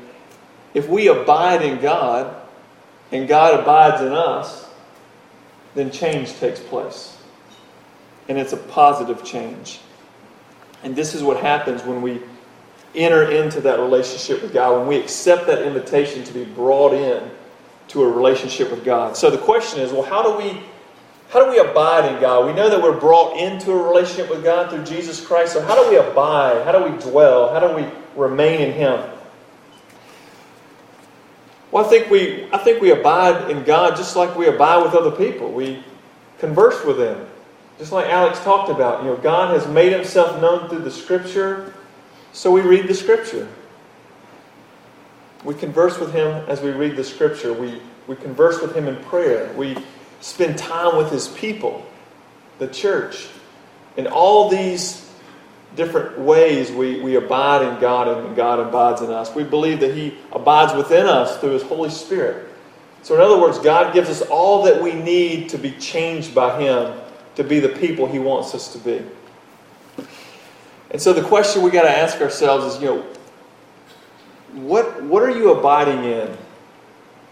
if 0.73 0.87
we 0.87 1.07
abide 1.07 1.61
in 1.61 1.79
God 1.79 2.35
and 3.11 3.27
God 3.27 3.59
abides 3.59 4.01
in 4.01 4.11
us, 4.13 4.67
then 5.75 5.91
change 5.91 6.33
takes 6.33 6.59
place. 6.59 7.17
And 8.27 8.37
it's 8.37 8.53
a 8.53 8.57
positive 8.57 9.23
change. 9.23 9.79
And 10.83 10.95
this 10.95 11.13
is 11.13 11.23
what 11.23 11.37
happens 11.37 11.83
when 11.83 12.01
we 12.01 12.21
enter 12.95 13.29
into 13.31 13.61
that 13.61 13.79
relationship 13.79 14.41
with 14.41 14.53
God, 14.53 14.77
when 14.79 14.87
we 14.87 14.97
accept 14.97 15.47
that 15.47 15.63
invitation 15.63 16.23
to 16.25 16.33
be 16.33 16.45
brought 16.45 16.93
in 16.93 17.29
to 17.89 18.03
a 18.03 18.11
relationship 18.11 18.71
with 18.71 18.83
God. 18.83 19.17
So 19.17 19.29
the 19.29 19.37
question 19.37 19.81
is, 19.81 19.91
well, 19.91 20.03
how 20.03 20.23
do 20.23 20.37
we 20.37 20.61
how 21.29 21.43
do 21.43 21.49
we 21.49 21.57
abide 21.57 22.13
in 22.13 22.21
God? 22.21 22.45
We 22.45 22.53
know 22.53 22.69
that 22.69 22.79
we're 22.79 22.99
brought 22.99 23.37
into 23.37 23.71
a 23.71 23.83
relationship 23.83 24.29
with 24.29 24.43
God 24.43 24.69
through 24.69 24.83
Jesus 24.83 25.19
Christ. 25.25 25.53
So 25.53 25.61
how 25.63 25.73
do 25.73 25.89
we 25.89 25.97
abide? 25.97 26.63
How 26.63 26.71
do 26.71 26.83
we 26.83 26.95
dwell? 26.99 27.51
How 27.51 27.59
do 27.59 27.73
we 27.73 27.87
remain 28.15 28.61
in 28.61 28.71
Him? 28.73 28.99
Well, 31.73 31.85
I 31.85 31.89
think 31.89 32.11
we 32.11 32.47
I 32.53 32.59
think 32.59 32.81
we 32.81 32.91
abide 32.91 33.49
in 33.51 33.63
God 33.63 33.97
just 33.97 34.15
like 34.15 34.37
we 34.37 34.47
abide 34.47 34.83
with 34.83 34.93
other 34.93 35.11
people. 35.11 35.51
We 35.51 35.83
converse 36.39 36.85
with 36.85 36.97
them. 36.97 37.27
Just 37.79 37.91
like 37.91 38.05
Alex 38.05 38.39
talked 38.41 38.69
about, 38.69 39.03
you 39.03 39.09
know, 39.09 39.17
God 39.17 39.59
has 39.59 39.67
made 39.67 39.91
himself 39.91 40.39
known 40.39 40.69
through 40.69 40.81
the 40.83 40.91
scripture, 40.91 41.73
so 42.31 42.51
we 42.51 42.61
read 42.61 42.87
the 42.87 42.93
scripture. 42.93 43.47
We 45.43 45.55
converse 45.55 45.99
with 45.99 46.13
him 46.13 46.45
as 46.47 46.61
we 46.61 46.71
read 46.71 46.95
the 46.95 47.03
scripture. 47.03 47.51
We, 47.53 47.81
we 48.07 48.15
converse 48.17 48.61
with 48.61 48.75
him 48.75 48.87
in 48.87 48.97
prayer. 49.05 49.51
We 49.57 49.75
spend 50.21 50.57
time 50.59 50.95
with 50.95 51.11
his 51.11 51.27
people, 51.29 51.85
the 52.59 52.67
church. 52.67 53.27
and 53.97 54.07
all 54.07 54.49
these 54.49 55.09
different 55.75 56.19
ways, 56.19 56.71
we, 56.71 56.99
we 57.01 57.15
abide 57.15 57.61
in 57.61 57.79
God 57.79 58.07
and 58.07 58.35
God 58.35 58.59
abides 58.59 59.01
in 59.01 59.09
us. 59.09 59.33
We 59.33 59.43
believe 59.43 59.79
that 59.79 59.95
he 59.95 60.17
abides 60.31 60.73
within 60.73 61.05
us 61.05 61.37
through 61.39 61.51
his 61.51 61.63
Holy 61.63 61.89
Spirit. 61.89 62.49
So, 63.01 63.15
in 63.15 63.21
other 63.21 63.39
words, 63.39 63.59
God 63.59 63.93
gives 63.93 64.09
us 64.09 64.21
all 64.21 64.63
that 64.63 64.81
we 64.81 64.93
need 64.93 65.49
to 65.49 65.57
be 65.57 65.71
changed 65.71 66.33
by 66.33 66.61
him 66.61 66.99
to 67.35 67.43
be 67.43 67.59
the 67.59 67.69
people 67.69 68.07
He 68.07 68.19
wants 68.19 68.53
us 68.53 68.73
to 68.73 68.79
be. 68.79 69.01
And 70.91 71.01
so 71.01 71.13
the 71.13 71.23
question 71.23 71.63
we 71.63 71.71
got 71.71 71.83
to 71.83 71.89
ask 71.89 72.21
ourselves 72.21 72.75
is, 72.75 72.81
you 72.81 72.87
know, 72.87 73.05
what 74.53 75.01
what 75.03 75.23
are 75.23 75.31
you 75.31 75.51
abiding 75.51 76.03
in 76.03 76.37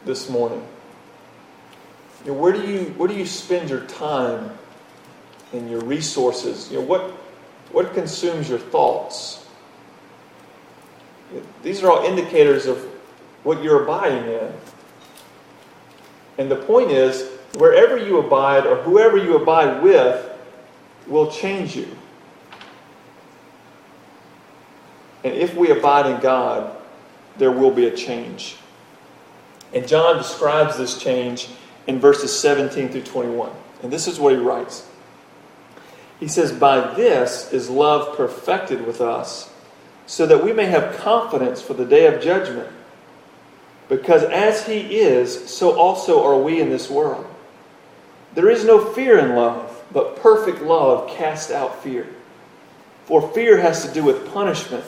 this 0.05 0.29
morning? 0.29 0.65
You 2.25 2.31
know, 2.31 2.37
where 2.39 2.51
do 2.51 2.61
you 2.61 2.85
where 2.97 3.07
do 3.07 3.15
you 3.15 3.25
spend 3.25 3.69
your 3.69 3.81
time 3.81 4.51
and 5.53 5.69
your 5.69 5.81
resources? 5.81 6.71
You 6.71 6.79
know, 6.79 6.85
what 6.85 7.15
what 7.73 7.93
consumes 7.93 8.49
your 8.49 8.59
thoughts? 8.59 9.45
These 11.63 11.83
are 11.83 11.91
all 11.91 12.03
indicators 12.03 12.65
of 12.65 12.77
what 13.43 13.63
you're 13.63 13.83
abiding 13.83 14.31
in. 14.31 14.53
And 16.37 16.51
the 16.51 16.55
point 16.55 16.91
is, 16.91 17.29
wherever 17.55 17.97
you 17.97 18.17
abide 18.17 18.65
or 18.65 18.75
whoever 18.77 19.17
you 19.17 19.35
abide 19.35 19.81
with 19.81 20.29
will 21.07 21.31
change 21.31 21.75
you. 21.75 21.87
And 25.23 25.35
if 25.35 25.55
we 25.55 25.71
abide 25.71 26.07
in 26.07 26.19
God, 26.19 26.75
there 27.37 27.51
will 27.51 27.71
be 27.71 27.87
a 27.87 27.95
change. 27.95 28.57
And 29.73 29.87
John 29.87 30.17
describes 30.17 30.77
this 30.77 30.97
change 30.97 31.49
in 31.87 31.99
verses 31.99 32.37
17 32.37 32.89
through 32.89 33.03
21. 33.03 33.51
And 33.83 33.91
this 33.91 34.07
is 34.07 34.19
what 34.19 34.33
he 34.33 34.39
writes. 34.39 34.87
He 36.21 36.27
says, 36.27 36.53
By 36.53 36.93
this 36.93 37.51
is 37.51 37.69
love 37.69 38.15
perfected 38.15 38.85
with 38.85 39.01
us, 39.01 39.49
so 40.05 40.27
that 40.27 40.43
we 40.43 40.53
may 40.53 40.67
have 40.67 40.97
confidence 40.97 41.61
for 41.61 41.73
the 41.73 41.83
day 41.83 42.05
of 42.05 42.21
judgment. 42.21 42.69
Because 43.89 44.23
as 44.23 44.65
he 44.65 44.99
is, 44.99 45.49
so 45.49 45.77
also 45.77 46.23
are 46.23 46.39
we 46.39 46.61
in 46.61 46.69
this 46.69 46.89
world. 46.89 47.25
There 48.35 48.49
is 48.49 48.63
no 48.63 48.93
fear 48.93 49.17
in 49.17 49.35
love, 49.35 49.83
but 49.91 50.17
perfect 50.17 50.61
love 50.61 51.09
casts 51.09 51.51
out 51.51 51.83
fear. 51.83 52.07
For 53.05 53.27
fear 53.33 53.59
has 53.59 53.85
to 53.85 53.93
do 53.93 54.03
with 54.03 54.31
punishment, 54.31 54.85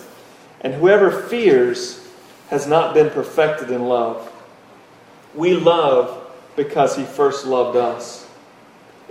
and 0.62 0.75
whoever 0.75 1.10
fears 1.24 2.08
has 2.50 2.68
not 2.68 2.94
been 2.94 3.10
perfected 3.10 3.72
in 3.72 3.88
love. 3.88 4.32
We 5.34 5.56
love 5.56 6.32
because 6.56 6.96
he 6.96 7.04
first 7.04 7.48
loved 7.48 7.75
us. 7.75 8.23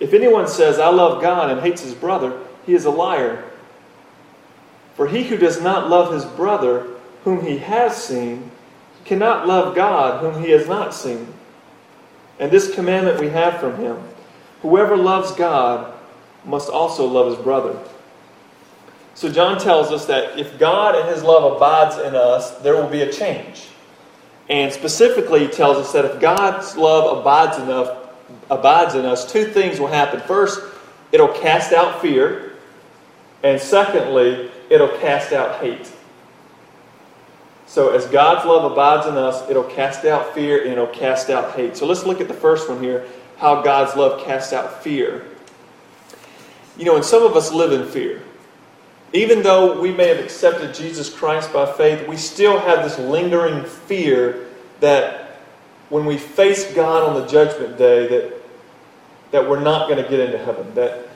If 0.02 0.12
anyone 0.14 0.48
says, 0.48 0.80
I 0.80 0.88
love 0.88 1.22
God 1.22 1.48
and 1.48 1.60
hates 1.60 1.80
his 1.80 1.94
brother, 1.94 2.36
he 2.66 2.74
is 2.74 2.86
a 2.86 2.90
liar. 2.90 3.44
For 4.96 5.06
he 5.06 5.22
who 5.22 5.36
does 5.36 5.62
not 5.62 5.88
love 5.88 6.12
his 6.12 6.24
brother, 6.24 6.88
whom 7.22 7.46
he 7.46 7.58
has 7.58 7.96
seen, 8.02 8.50
cannot 9.04 9.46
love 9.46 9.76
God, 9.76 10.20
whom 10.20 10.42
he 10.42 10.50
has 10.50 10.66
not 10.66 10.92
seen. 10.92 11.32
And 12.40 12.50
this 12.50 12.74
commandment 12.74 13.20
we 13.20 13.28
have 13.28 13.60
from 13.60 13.76
him 13.76 13.96
Whoever 14.62 14.96
loves 14.96 15.30
God 15.32 15.94
must 16.44 16.68
also 16.68 17.06
love 17.06 17.28
his 17.28 17.44
brother. 17.44 17.78
So 19.14 19.30
John 19.30 19.56
tells 19.60 19.92
us 19.92 20.06
that 20.06 20.36
if 20.36 20.58
God 20.58 20.96
and 20.96 21.08
his 21.10 21.22
love 21.22 21.56
abides 21.56 21.96
in 21.98 22.16
us, 22.16 22.50
there 22.58 22.74
will 22.74 22.88
be 22.88 23.02
a 23.02 23.12
change. 23.12 23.68
And 24.48 24.72
specifically, 24.72 25.46
he 25.46 25.48
tells 25.48 25.76
us 25.76 25.92
that 25.92 26.04
if 26.04 26.20
God's 26.20 26.76
love 26.76 27.18
abides 27.20 27.58
enough, 27.58 28.01
abides 28.50 28.94
in 28.94 29.04
us, 29.04 29.30
two 29.30 29.46
things 29.46 29.80
will 29.80 29.88
happen. 29.88 30.20
First, 30.20 30.60
it'll 31.10 31.28
cast 31.28 31.72
out 31.72 32.00
fear, 32.00 32.52
and 33.42 33.60
secondly, 33.60 34.50
it'll 34.70 34.96
cast 34.98 35.32
out 35.32 35.60
hate. 35.60 35.92
So 37.66 37.88
as 37.88 38.06
God's 38.06 38.44
love 38.44 38.70
abides 38.70 39.06
in 39.06 39.16
us, 39.16 39.48
it'll 39.48 39.64
cast 39.64 40.04
out 40.04 40.34
fear 40.34 40.60
and 40.60 40.72
it'll 40.72 40.86
cast 40.88 41.30
out 41.30 41.54
hate. 41.56 41.74
So 41.74 41.86
let's 41.86 42.04
look 42.04 42.20
at 42.20 42.28
the 42.28 42.34
first 42.34 42.68
one 42.68 42.82
here 42.82 43.06
how 43.38 43.62
God's 43.62 43.96
love 43.96 44.22
casts 44.24 44.52
out 44.52 44.82
fear. 44.82 45.24
You 46.76 46.84
know, 46.84 46.96
and 46.96 47.04
some 47.04 47.22
of 47.22 47.34
us 47.34 47.50
live 47.50 47.72
in 47.72 47.88
fear. 47.88 48.22
Even 49.14 49.42
though 49.42 49.80
we 49.80 49.90
may 49.90 50.08
have 50.08 50.18
accepted 50.18 50.74
Jesus 50.74 51.12
Christ 51.12 51.52
by 51.52 51.70
faith, 51.72 52.06
we 52.06 52.18
still 52.18 52.58
have 52.58 52.84
this 52.84 52.98
lingering 52.98 53.64
fear 53.64 54.48
that 54.80 55.21
when 55.92 56.06
we 56.06 56.16
face 56.16 56.72
God 56.72 57.06
on 57.06 57.20
the 57.20 57.26
judgment 57.26 57.76
day, 57.76 58.08
that, 58.08 58.32
that 59.30 59.46
we're 59.46 59.60
not 59.60 59.90
going 59.90 60.02
to 60.02 60.08
get 60.08 60.20
into 60.20 60.38
heaven, 60.38 60.74
that 60.74 61.06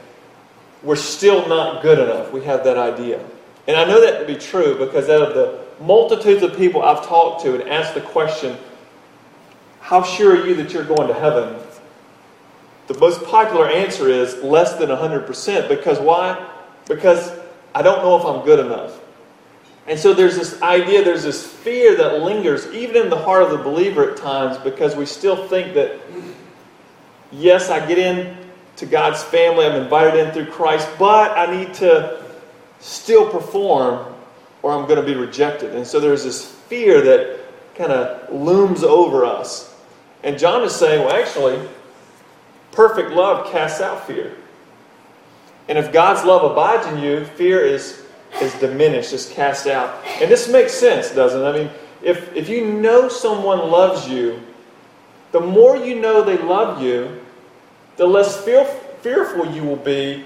we're 0.83 0.97
still 0.97 1.49
not 1.49 1.81
good 1.81 1.99
enough. 1.99 2.31
We 2.31 2.45
have 2.45 2.63
that 2.65 2.77
idea. 2.77 3.25
And 3.67 3.75
I 3.75 3.87
know 3.87 4.03
that 4.03 4.21
to 4.21 4.27
be 4.27 4.39
true 4.39 4.79
because 4.79 5.09
out 5.09 5.23
of 5.23 5.35
the 5.35 5.65
multitudes 5.83 6.43
of 6.43 6.55
people 6.59 6.83
I've 6.83 7.07
talked 7.07 7.43
to 7.45 7.55
and 7.59 7.71
asked 7.71 7.95
the 7.95 8.03
question, 8.03 8.59
How 9.81 10.03
sure 10.03 10.37
are 10.37 10.47
you 10.47 10.55
that 10.57 10.75
you're 10.75 10.85
going 10.85 11.09
to 11.09 11.15
heaven? 11.15 11.59
The 12.89 12.99
most 12.99 13.25
popular 13.25 13.71
answer 13.71 14.11
is 14.11 14.43
less 14.43 14.75
than 14.75 14.91
100% 14.91 15.71
because 15.71 15.99
why? 15.99 16.51
Because 16.87 17.33
I 17.75 17.81
don't 17.81 18.03
know 18.03 18.19
if 18.19 18.27
I'm 18.27 18.45
good 18.45 18.59
enough. 18.59 19.01
And 19.89 19.99
so 19.99 20.15
there's 20.15 20.37
this 20.37 20.61
idea, 20.63 21.05
there's 21.05 21.23
this 21.23 21.47
fear 21.47 21.97
that 21.97 22.23
lingers 22.23 22.67
even 22.73 23.05
in 23.05 23.11
the 23.11 23.17
heart 23.17 23.43
of 23.43 23.51
the 23.51 23.59
believer 23.59 24.11
at 24.11 24.17
times 24.17 24.59
because 24.59 24.97
we 24.97 25.07
still 25.07 25.47
think 25.49 25.75
that, 25.75 26.01
yes, 27.31 27.71
I 27.71 27.87
get 27.87 27.99
in 27.99 28.37
to 28.77 28.87
God's 28.87 29.23
family, 29.23 29.65
I'm 29.65 29.81
invited 29.81 30.27
in 30.27 30.33
through 30.33 30.53
Christ, 30.53 30.89
but 30.99 31.37
I 31.39 31.47
need 31.57 31.73
to 31.75 32.23
still 32.81 33.31
perform 33.31 34.13
or 34.63 34.73
I'm 34.73 34.87
going 34.87 35.01
to 35.01 35.07
be 35.07 35.15
rejected. 35.15 35.75
And 35.75 35.87
so 35.87 36.01
there's 36.01 36.25
this 36.25 36.45
fear 36.45 37.01
that 37.01 37.39
kind 37.77 37.93
of 37.93 38.33
looms 38.33 38.83
over 38.83 39.25
us. 39.25 39.73
And 40.25 40.39
John 40.39 40.63
is 40.65 40.75
saying, 40.75 41.05
well, 41.05 41.15
actually, 41.15 41.67
Perfect 42.77 43.13
love 43.13 43.51
casts 43.51 43.81
out 43.81 44.07
fear. 44.07 44.37
And 45.67 45.79
if 45.79 45.95
God's 45.95 46.25
love 46.25 46.49
abides 46.53 46.87
in 46.89 46.99
you, 46.99 47.25
fear 47.25 47.65
is, 47.65 48.03
is 48.43 48.55
diminished, 48.55 49.13
is 49.13 49.31
cast 49.31 49.67
out. 49.67 50.05
And 50.21 50.31
this 50.31 50.49
makes 50.49 50.73
sense, 50.73 51.11
doesn't 51.11 51.41
it? 51.41 51.45
I 51.45 51.53
mean, 51.53 51.71
if, 52.03 52.35
if 52.35 52.49
you 52.49 52.67
know 52.67 53.09
someone 53.09 53.59
loves 53.71 54.09
you, 54.09 54.41
the 55.33 55.41
more 55.41 55.77
you 55.77 56.01
know 56.01 56.23
they 56.23 56.39
love 56.39 56.83
you, 56.83 57.21
the 57.97 58.07
less 58.07 58.43
fear, 58.45 58.65
fearful 59.03 59.47
you 59.53 59.63
will 59.65 59.77
be 59.77 60.25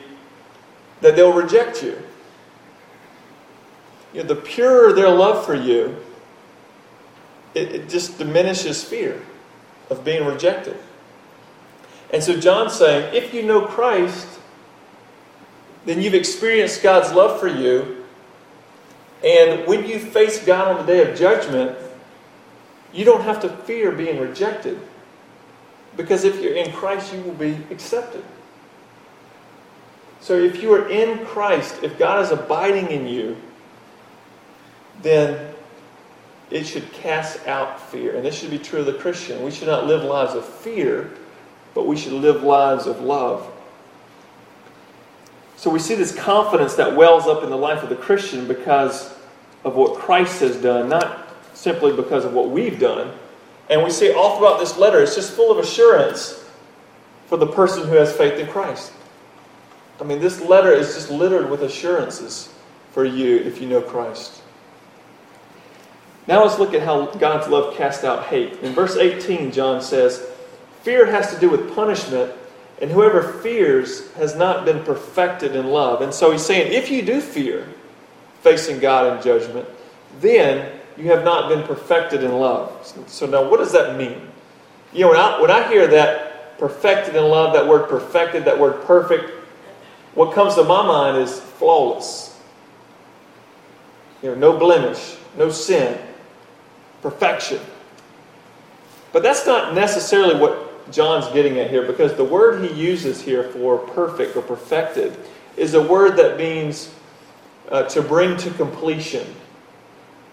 that 1.01 1.17
they'll 1.17 1.33
reject 1.33 1.83
you. 1.83 1.97
you 4.13 4.23
know, 4.23 4.29
the 4.29 4.37
purer 4.37 4.93
their 4.93 5.09
love 5.09 5.47
for 5.47 5.55
you, 5.55 5.97
it, 7.55 7.73
it 7.73 7.89
just 7.89 8.19
diminishes 8.19 8.85
fear 8.85 9.23
of 9.89 10.05
being 10.05 10.25
rejected. 10.25 10.77
And 12.13 12.23
so 12.23 12.39
John's 12.39 12.75
saying, 12.75 13.15
if 13.15 13.33
you 13.33 13.43
know 13.43 13.67
Christ, 13.67 14.27
then 15.87 16.03
you've 16.03 16.15
experienced 16.15 16.83
God's 16.83 17.13
love 17.13 17.41
for 17.41 17.49
you. 17.49 18.00
And 19.25 19.67
when 19.67 19.87
you 19.87 19.99
face 19.99 20.45
God 20.45 20.69
on 20.69 20.87
the 20.87 20.93
day 20.93 21.11
of 21.11 21.19
judgment, 21.19 21.77
you 22.93 23.05
don't 23.05 23.23
have 23.23 23.41
to 23.43 23.49
fear 23.49 23.93
being 23.93 24.19
rejected. 24.19 24.81
Because 25.97 26.25
if 26.25 26.41
you're 26.41 26.55
in 26.55 26.73
Christ, 26.73 27.13
you 27.13 27.21
will 27.21 27.35
be 27.35 27.59
accepted. 27.71 28.25
So 30.21 30.35
if 30.35 30.63
you 30.63 30.73
are 30.75 30.89
in 30.89 31.25
Christ, 31.27 31.83
if 31.83 31.99
God 31.99 32.23
is 32.25 32.31
abiding 32.31 32.91
in 32.91 33.07
you, 33.07 33.37
then 35.03 35.55
it 36.51 36.65
should 36.65 36.93
cast 36.93 37.47
out 37.47 37.81
fear. 37.91 38.17
And 38.17 38.25
this 38.25 38.39
should 38.39 38.51
be 38.51 38.59
true 38.59 38.81
of 38.81 38.87
the 38.87 38.95
Christian. 38.95 39.43
We 39.43 39.51
should 39.51 39.69
not 39.69 39.87
live 39.87 40.03
lives 40.03 40.35
of 40.35 40.45
fear, 40.45 41.11
but 41.75 41.87
we 41.87 41.97
should 41.97 42.13
live 42.13 42.43
lives 42.43 42.87
of 42.87 43.01
love. 43.01 43.51
So 45.61 45.69
we 45.69 45.79
see 45.79 45.95
this 45.95 46.15
confidence 46.15 46.77
that 46.77 46.97
wells 46.97 47.27
up 47.27 47.43
in 47.43 47.51
the 47.51 47.57
life 47.57 47.83
of 47.83 47.91
the 47.91 47.95
Christian 47.95 48.49
because 48.49 49.15
of 49.63 49.75
what 49.75 50.01
Christ 50.01 50.41
has 50.41 50.57
done, 50.57 50.89
not 50.89 51.29
simply 51.53 51.95
because 51.95 52.25
of 52.25 52.33
what 52.33 52.49
we've 52.49 52.81
done. 52.81 53.13
And 53.69 53.85
we 53.85 53.91
see 53.91 54.11
all 54.11 54.39
throughout 54.39 54.59
this 54.59 54.79
letter, 54.79 55.03
it's 55.03 55.15
just 55.15 55.35
full 55.35 55.53
of 55.53 55.59
assurance 55.59 56.43
for 57.27 57.37
the 57.37 57.47
person 57.47 57.87
who 57.87 57.97
has 57.97 58.11
faith 58.11 58.41
in 58.41 58.47
Christ. 58.47 58.91
I 60.01 60.05
mean, 60.05 60.19
this 60.19 60.41
letter 60.41 60.73
is 60.73 60.95
just 60.95 61.11
littered 61.11 61.51
with 61.51 61.63
assurances 61.63 62.49
for 62.93 63.05
you 63.05 63.37
if 63.41 63.61
you 63.61 63.69
know 63.69 63.83
Christ. 63.83 64.41
Now 66.27 66.43
let's 66.43 66.59
look 66.59 66.73
at 66.73 66.81
how 66.81 67.05
God's 67.17 67.49
love 67.49 67.77
casts 67.77 68.03
out 68.03 68.25
hate. 68.25 68.55
In 68.61 68.73
verse 68.73 68.97
18, 68.97 69.53
John 69.53 69.83
says, 69.83 70.27
Fear 70.85 71.05
has 71.05 71.35
to 71.35 71.39
do 71.39 71.51
with 71.51 71.75
punishment, 71.75 72.33
and 72.81 72.91
whoever 72.91 73.23
fears 73.23 74.11
has 74.13 74.35
not 74.35 74.65
been 74.65 74.83
perfected 74.85 75.55
in 75.55 75.67
love. 75.67 76.01
And 76.01 76.13
so 76.13 76.31
he's 76.31 76.45
saying, 76.45 76.73
if 76.73 76.91
you 76.91 77.03
do 77.03 77.21
fear 77.21 77.67
facing 78.43 78.79
God 78.79 79.17
in 79.17 79.23
judgment, 79.23 79.69
then 80.21 80.81
you 80.97 81.09
have 81.11 81.25
not 81.25 81.49
been 81.49 81.63
perfected 81.65 82.25
in 82.25 82.33
love. 82.33 82.73
So 83.07 83.27
now, 83.27 83.49
what 83.49 83.59
does 83.59 83.73
that 83.73 83.97
mean? 83.97 84.29
You 84.93 85.03
know, 85.03 85.11
when 85.11 85.21
I, 85.21 85.41
when 85.41 85.51
I 85.51 85.69
hear 85.69 85.87
that 85.89 86.59
perfected 86.59 87.15
in 87.17 87.25
love, 87.25 87.53
that 87.53 87.67
word 87.67 87.89
perfected, 87.89 88.45
that 88.47 88.59
word 88.59 88.85
perfect, 88.85 89.31
what 90.15 90.35
comes 90.35 90.55
to 90.57 90.65
my 90.65 90.85
mind 90.85 91.19
is 91.19 91.39
flawless. 91.39 92.39
You 94.23 94.31
know, 94.31 94.35
no 94.35 94.59
blemish, 94.59 95.17
no 95.37 95.51
sin, 95.51 95.99
perfection. 97.03 97.61
But 99.13 99.23
that's 99.23 99.47
not 99.47 99.75
necessarily 99.75 100.39
what 100.39 100.70
John's 100.91 101.29
getting 101.33 101.59
at 101.59 101.71
here 101.71 101.87
because 101.87 102.15
the 102.15 102.25
word 102.25 102.65
he 102.65 102.73
uses 102.73 103.21
here 103.21 103.45
for 103.45 103.79
perfect 103.79 104.37
or 104.37 104.43
perfected 104.43 105.17
is 105.57 105.75
a 105.75 105.83
word 105.83 106.17
that 106.17 106.37
means 106.37 106.93
uh, 107.71 107.85
to 107.85 108.03
bring 108.03 108.37
to 108.39 108.51
completion, 108.53 109.27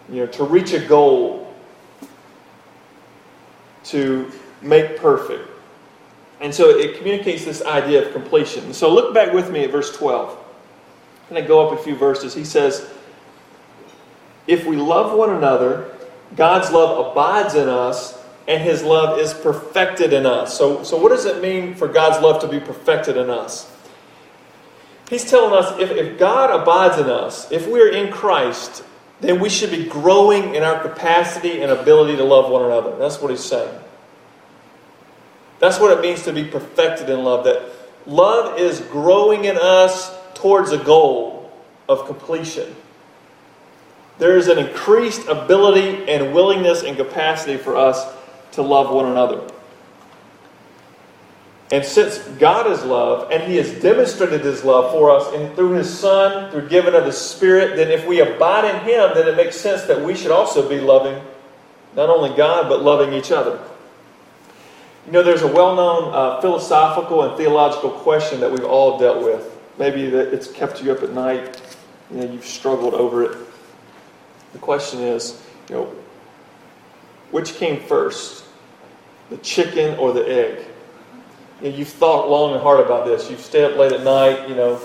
you 0.10 0.18
know, 0.18 0.28
to 0.28 0.44
reach 0.44 0.74
a 0.74 0.80
goal, 0.80 1.54
to 3.86 4.32
make 4.62 4.98
perfect. 4.98 5.50
And 6.40 6.54
so 6.54 6.70
it 6.70 6.98
communicates 6.98 7.46
this 7.46 7.64
idea 7.64 8.06
of 8.06 8.14
completion. 8.14 8.74
So 8.74 8.94
look 8.94 9.14
back 9.14 9.34
with 9.34 9.52
me 9.52 9.64
at 9.64 9.72
verse 9.72 9.96
12. 9.96 10.30
I'm 10.30 11.30
going 11.30 11.42
to 11.42 11.48
go 11.48 11.68
up 11.68 11.78
a 11.78 11.84
few 11.84 11.96
verses. 11.96 12.34
He 12.34 12.46
says, 12.46 12.90
If 14.46 14.66
we 14.66 14.76
love 14.78 15.18
one 15.18 15.32
another, 15.32 15.92
God's 16.36 16.72
love 16.72 17.12
abides 17.12 17.56
in 17.56 17.68
us, 17.68 18.24
and 18.48 18.64
his 18.64 18.82
love 18.84 19.20
is 19.20 19.34
perfected 19.34 20.14
in 20.14 20.26
us. 20.26 20.58
So, 20.58 20.84
so 20.84 20.98
what 21.02 21.10
does 21.10 21.26
it 21.26 21.42
mean 21.42 21.76
for 21.76 21.88
God's 21.88 22.24
love 22.24 22.42
to 22.42 22.48
be 22.48 22.60
perfected 22.60 23.18
in 23.18 23.30
us? 23.30 23.72
He's 25.10 25.30
telling 25.30 25.54
us 25.54 25.80
if, 25.80 25.92
if 25.92 26.18
God 26.18 26.50
abides 26.50 26.98
in 26.98 27.10
us, 27.10 27.52
if 27.52 27.68
we're 27.68 27.92
in 27.92 28.12
Christ, 28.12 28.84
then 29.20 29.40
we 29.40 29.50
should 29.50 29.72
be 29.72 29.86
growing 29.86 30.56
in 30.56 30.64
our 30.64 30.82
capacity 30.82 31.62
and 31.62 31.72
ability 31.72 32.18
to 32.18 32.24
love 32.24 32.52
one 32.52 32.64
another. 32.64 32.96
That's 32.98 33.22
what 33.22 33.32
he's 33.32 33.44
saying. 33.44 33.74
That's 35.60 35.80
what 35.80 35.98
it 35.98 36.02
means 36.02 36.24
to 36.24 36.34
be 36.34 36.44
perfected 36.44 37.10
in 37.10 37.24
love. 37.24 37.46
That 37.46 37.70
love 38.06 38.60
is 38.60 38.80
growing 38.80 39.46
in 39.46 39.58
us 39.58 40.16
towards 40.36 40.72
a 40.72 40.78
goal 40.78 41.52
of 41.90 42.06
completion. 42.06 42.76
There 44.20 44.38
is 44.38 44.48
an 44.48 44.60
increased 44.60 45.28
ability 45.28 46.10
and 46.10 46.34
willingness 46.34 46.84
and 46.84 46.96
capacity 46.96 47.58
for 47.58 47.76
us 47.76 48.06
to 48.58 48.64
love 48.64 48.92
one 48.92 49.06
another. 49.06 49.48
And 51.72 51.86
since 51.86 52.18
God 52.40 52.66
is 52.72 52.84
love, 52.84 53.32
and 53.32 53.44
He 53.44 53.58
has 53.58 53.72
demonstrated 53.82 54.42
His 54.42 54.64
love 54.64 54.92
for 54.92 55.12
us 55.12 55.32
and 55.36 55.56
through 55.56 55.74
His 55.74 55.96
Son, 55.96 56.50
through 56.50 56.68
giving 56.68 56.96
of 56.96 57.06
His 57.06 57.18
Spirit, 57.18 57.76
then 57.76 57.92
if 57.92 58.08
we 58.08 58.20
abide 58.20 58.66
in 58.66 58.82
Him, 58.82 59.12
then 59.14 59.28
it 59.28 59.38
makes 59.38 59.56
sense 59.58 59.84
that 59.84 60.02
we 60.02 60.16
should 60.16 60.32
also 60.32 60.68
be 60.68 60.80
loving 60.80 61.22
not 61.96 62.10
only 62.10 62.36
God, 62.36 62.68
but 62.68 62.82
loving 62.82 63.14
each 63.14 63.32
other. 63.32 63.60
You 65.06 65.12
know, 65.12 65.22
there's 65.22 65.44
a 65.44 65.48
well 65.48 65.76
known 65.76 66.14
uh, 66.16 66.42
philosophical 66.42 67.24
and 67.24 67.38
theological 67.38 67.92
question 67.92 68.40
that 68.40 68.52
we've 68.52 68.66
all 68.66 68.98
dealt 68.98 69.24
with. 69.24 69.56
Maybe 69.78 70.10
that 70.10 70.34
it's 70.34 70.52
kept 70.52 70.84
you 70.84 70.92
up 70.92 71.04
at 71.04 71.14
night, 71.14 71.62
you 72.10 72.18
know, 72.18 72.32
you've 72.32 72.46
struggled 72.46 72.96
over 72.96 73.24
it. 73.24 73.38
The 74.54 74.60
question 74.60 75.02
is, 75.02 75.44
you 75.70 75.76
know, 75.76 75.96
which 77.30 77.54
came 77.56 77.80
first, 77.82 78.46
the 79.30 79.38
chicken 79.38 79.98
or 79.98 80.14
the 80.14 80.28
egg? 80.30 80.66
You 81.62 81.72
know, 81.72 81.78
you've 81.78 81.90
thought 81.90 82.30
long 82.30 82.54
and 82.54 82.62
hard 82.62 82.80
about 82.80 83.06
this. 83.06 83.30
You've 83.30 83.42
stayed 83.42 83.66
up 83.66 83.78
late 83.78 83.92
at 83.92 84.04
night, 84.04 84.48
you 84.48 84.56
know, 84.56 84.80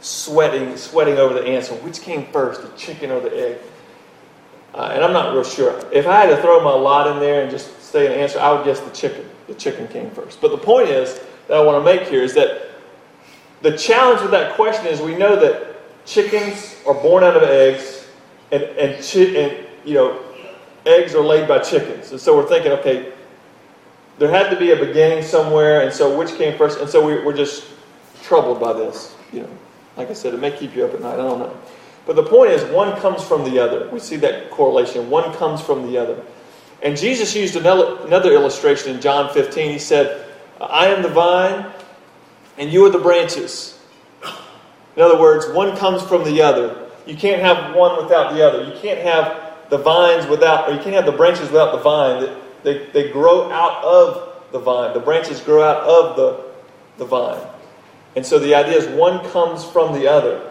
sweating, 0.00 0.76
sweating 0.76 1.18
over 1.18 1.34
the 1.34 1.44
answer. 1.44 1.74
Which 1.74 2.00
came 2.00 2.26
first, 2.32 2.62
the 2.62 2.68
chicken 2.76 3.10
or 3.10 3.20
the 3.20 3.36
egg? 3.36 3.58
Uh, 4.74 4.90
and 4.92 5.04
I'm 5.04 5.12
not 5.12 5.32
real 5.32 5.44
sure. 5.44 5.80
If 5.92 6.06
I 6.06 6.20
had 6.20 6.34
to 6.34 6.42
throw 6.42 6.62
my 6.62 6.74
lot 6.74 7.06
in 7.08 7.20
there 7.20 7.42
and 7.42 7.50
just 7.50 7.80
say 7.82 8.06
an 8.06 8.12
answer, 8.12 8.40
I 8.40 8.52
would 8.52 8.64
guess 8.64 8.80
the 8.80 8.90
chicken 8.90 9.24
the 9.46 9.54
chicken 9.54 9.86
came 9.88 10.10
first. 10.10 10.40
But 10.40 10.50
the 10.50 10.58
point 10.58 10.88
is 10.88 11.20
that 11.48 11.56
I 11.56 11.60
want 11.60 11.84
to 11.84 11.84
make 11.84 12.08
here 12.08 12.22
is 12.22 12.34
that 12.34 12.70
the 13.62 13.76
challenge 13.76 14.22
with 14.22 14.30
that 14.32 14.54
question 14.56 14.86
is 14.86 15.00
we 15.00 15.14
know 15.14 15.36
that 15.36 15.76
chickens 16.06 16.76
are 16.86 16.94
born 16.94 17.22
out 17.24 17.36
of 17.36 17.42
eggs, 17.42 18.06
and 18.52 18.62
and, 18.62 19.04
chi- 19.04 19.38
and 19.38 19.66
you 19.84 19.94
know 19.94 20.22
eggs 20.86 21.14
are 21.14 21.22
laid 21.22 21.48
by 21.48 21.58
chickens. 21.60 22.10
And 22.10 22.20
so 22.20 22.36
we're 22.36 22.48
thinking, 22.48 22.72
okay, 22.72 23.12
there 24.18 24.30
had 24.30 24.50
to 24.50 24.56
be 24.56 24.70
a 24.70 24.76
beginning 24.76 25.22
somewhere, 25.22 25.82
and 25.82 25.92
so 25.92 26.16
which 26.16 26.34
came 26.36 26.56
first? 26.56 26.80
And 26.80 26.88
so 26.88 27.04
we, 27.04 27.24
we're 27.24 27.36
just 27.36 27.64
troubled 28.22 28.60
by 28.60 28.72
this. 28.72 29.14
You 29.32 29.42
know, 29.42 29.50
like 29.96 30.10
I 30.10 30.12
said, 30.12 30.34
it 30.34 30.40
may 30.40 30.56
keep 30.56 30.74
you 30.76 30.84
up 30.84 30.94
at 30.94 31.00
night. 31.00 31.14
I 31.14 31.16
don't 31.16 31.38
know. 31.38 31.56
But 32.06 32.16
the 32.16 32.22
point 32.22 32.52
is, 32.52 32.62
one 32.72 32.98
comes 33.00 33.22
from 33.22 33.44
the 33.44 33.58
other. 33.58 33.88
We 33.90 33.98
see 33.98 34.16
that 34.16 34.50
correlation. 34.50 35.08
One 35.08 35.32
comes 35.34 35.60
from 35.60 35.86
the 35.90 35.98
other. 35.98 36.22
And 36.82 36.96
Jesus 36.98 37.34
used 37.34 37.56
another 37.56 38.32
illustration 38.32 38.94
in 38.94 39.00
John 39.00 39.32
15. 39.32 39.70
He 39.70 39.78
said, 39.78 40.26
I 40.60 40.86
am 40.88 41.02
the 41.02 41.08
vine, 41.08 41.66
and 42.58 42.70
you 42.70 42.84
are 42.84 42.90
the 42.90 42.98
branches. 42.98 43.78
In 44.96 45.02
other 45.02 45.18
words, 45.18 45.48
one 45.48 45.76
comes 45.76 46.02
from 46.02 46.24
the 46.24 46.42
other. 46.42 46.88
You 47.06 47.16
can't 47.16 47.40
have 47.40 47.74
one 47.74 48.02
without 48.02 48.34
the 48.34 48.46
other. 48.46 48.64
You 48.64 48.78
can't 48.80 49.00
have 49.00 49.68
the 49.70 49.78
vines 49.78 50.26
without, 50.26 50.68
or 50.68 50.74
you 50.74 50.80
can't 50.80 50.94
have 50.94 51.06
the 51.06 51.12
branches 51.12 51.50
without 51.50 51.72
the 51.72 51.78
vine. 51.78 52.36
They, 52.64 52.86
they 52.86 53.12
grow 53.12 53.52
out 53.52 53.84
of 53.84 54.42
the 54.50 54.58
vine. 54.58 54.94
The 54.94 55.00
branches 55.00 55.40
grow 55.40 55.62
out 55.62 55.82
of 55.82 56.16
the, 56.16 56.44
the 56.96 57.04
vine. 57.04 57.46
And 58.16 58.24
so 58.24 58.38
the 58.38 58.54
idea 58.54 58.78
is 58.78 58.88
one 58.88 59.24
comes 59.30 59.64
from 59.64 59.92
the 59.92 60.10
other. 60.10 60.50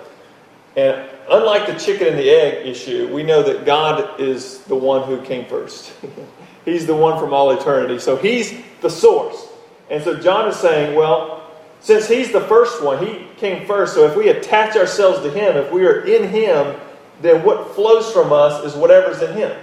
And 0.76 1.10
unlike 1.30 1.68
the 1.68 1.74
chicken 1.74 2.08
and 2.08 2.18
the 2.18 2.30
egg 2.30 2.66
issue, 2.66 3.14
we 3.14 3.24
know 3.24 3.44
that 3.44 3.66
God 3.66 4.20
is 4.20 4.60
the 4.62 4.76
one 4.76 5.08
who 5.08 5.22
came 5.24 5.46
first. 5.46 5.94
he's 6.66 6.86
the 6.86 6.96
one 6.96 7.20
from 7.20 7.34
all 7.34 7.52
eternity. 7.52 8.00
So 8.00 8.16
he's 8.16 8.54
the 8.82 8.90
source. 8.90 9.48
And 9.90 10.04
so 10.04 10.20
John 10.20 10.48
is 10.48 10.56
saying, 10.56 10.96
well, 10.96 11.52
since 11.80 12.08
he's 12.08 12.32
the 12.32 12.42
first 12.42 12.84
one, 12.84 13.06
he 13.06 13.28
came 13.38 13.66
first. 13.68 13.94
So 13.94 14.08
if 14.08 14.16
we 14.16 14.30
attach 14.30 14.76
ourselves 14.76 15.20
to 15.20 15.30
him, 15.30 15.58
if 15.58 15.72
we 15.72 15.86
are 15.86 16.06
in 16.06 16.30
him, 16.30 16.80
then 17.22 17.44
what 17.44 17.76
flows 17.76 18.12
from 18.12 18.32
us 18.32 18.64
is 18.64 18.74
whatever's 18.74 19.22
in 19.22 19.36
him. 19.36 19.58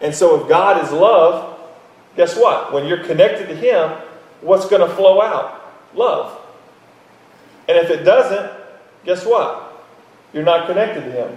And 0.00 0.14
so 0.14 0.40
if 0.40 0.48
God 0.48 0.82
is 0.82 0.90
love, 0.90 1.59
guess 2.16 2.36
what? 2.36 2.72
When 2.72 2.86
you're 2.86 3.04
connected 3.04 3.46
to 3.48 3.54
him, 3.54 3.90
what's 4.40 4.68
going 4.68 4.86
to 4.86 4.94
flow 4.94 5.22
out? 5.22 5.60
Love. 5.94 6.38
And 7.68 7.78
if 7.78 7.90
it 7.90 8.04
doesn't, 8.04 8.50
guess 9.04 9.24
what? 9.24 9.70
You're 10.32 10.44
not 10.44 10.66
connected 10.66 11.04
to 11.04 11.12
Him. 11.12 11.36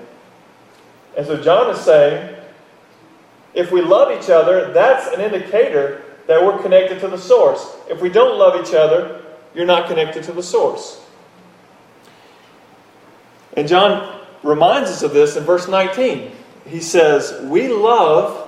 And 1.18 1.26
so 1.26 1.42
John 1.42 1.70
is 1.70 1.80
saying, 1.80 2.36
if 3.54 3.72
we 3.72 3.82
love 3.82 4.12
each 4.12 4.30
other, 4.30 4.74
that's 4.74 5.14
an 5.14 5.22
indicator 5.22 6.04
that 6.28 6.44
we're 6.44 6.60
connected 6.62 7.00
to 7.02 7.08
the 7.08 7.18
source. 7.18 7.68
If 7.90 8.02
we 8.02 8.10
don't 8.10 8.40
love 8.40 8.60
each 8.60 8.74
other, 8.74 9.22
you're 9.54 9.66
not 9.66 9.88
connected 9.88 10.24
to 10.24 10.32
the 10.32 10.42
source. 10.42 11.06
And 13.56 13.68
John 13.68 14.22
reminds 14.42 14.90
us 14.90 15.04
of 15.04 15.14
this 15.14 15.36
in 15.36 15.44
verse 15.44 15.68
19. 15.68 16.32
He 16.66 16.80
says, 16.80 17.40
We 17.44 17.68
love 17.68 18.43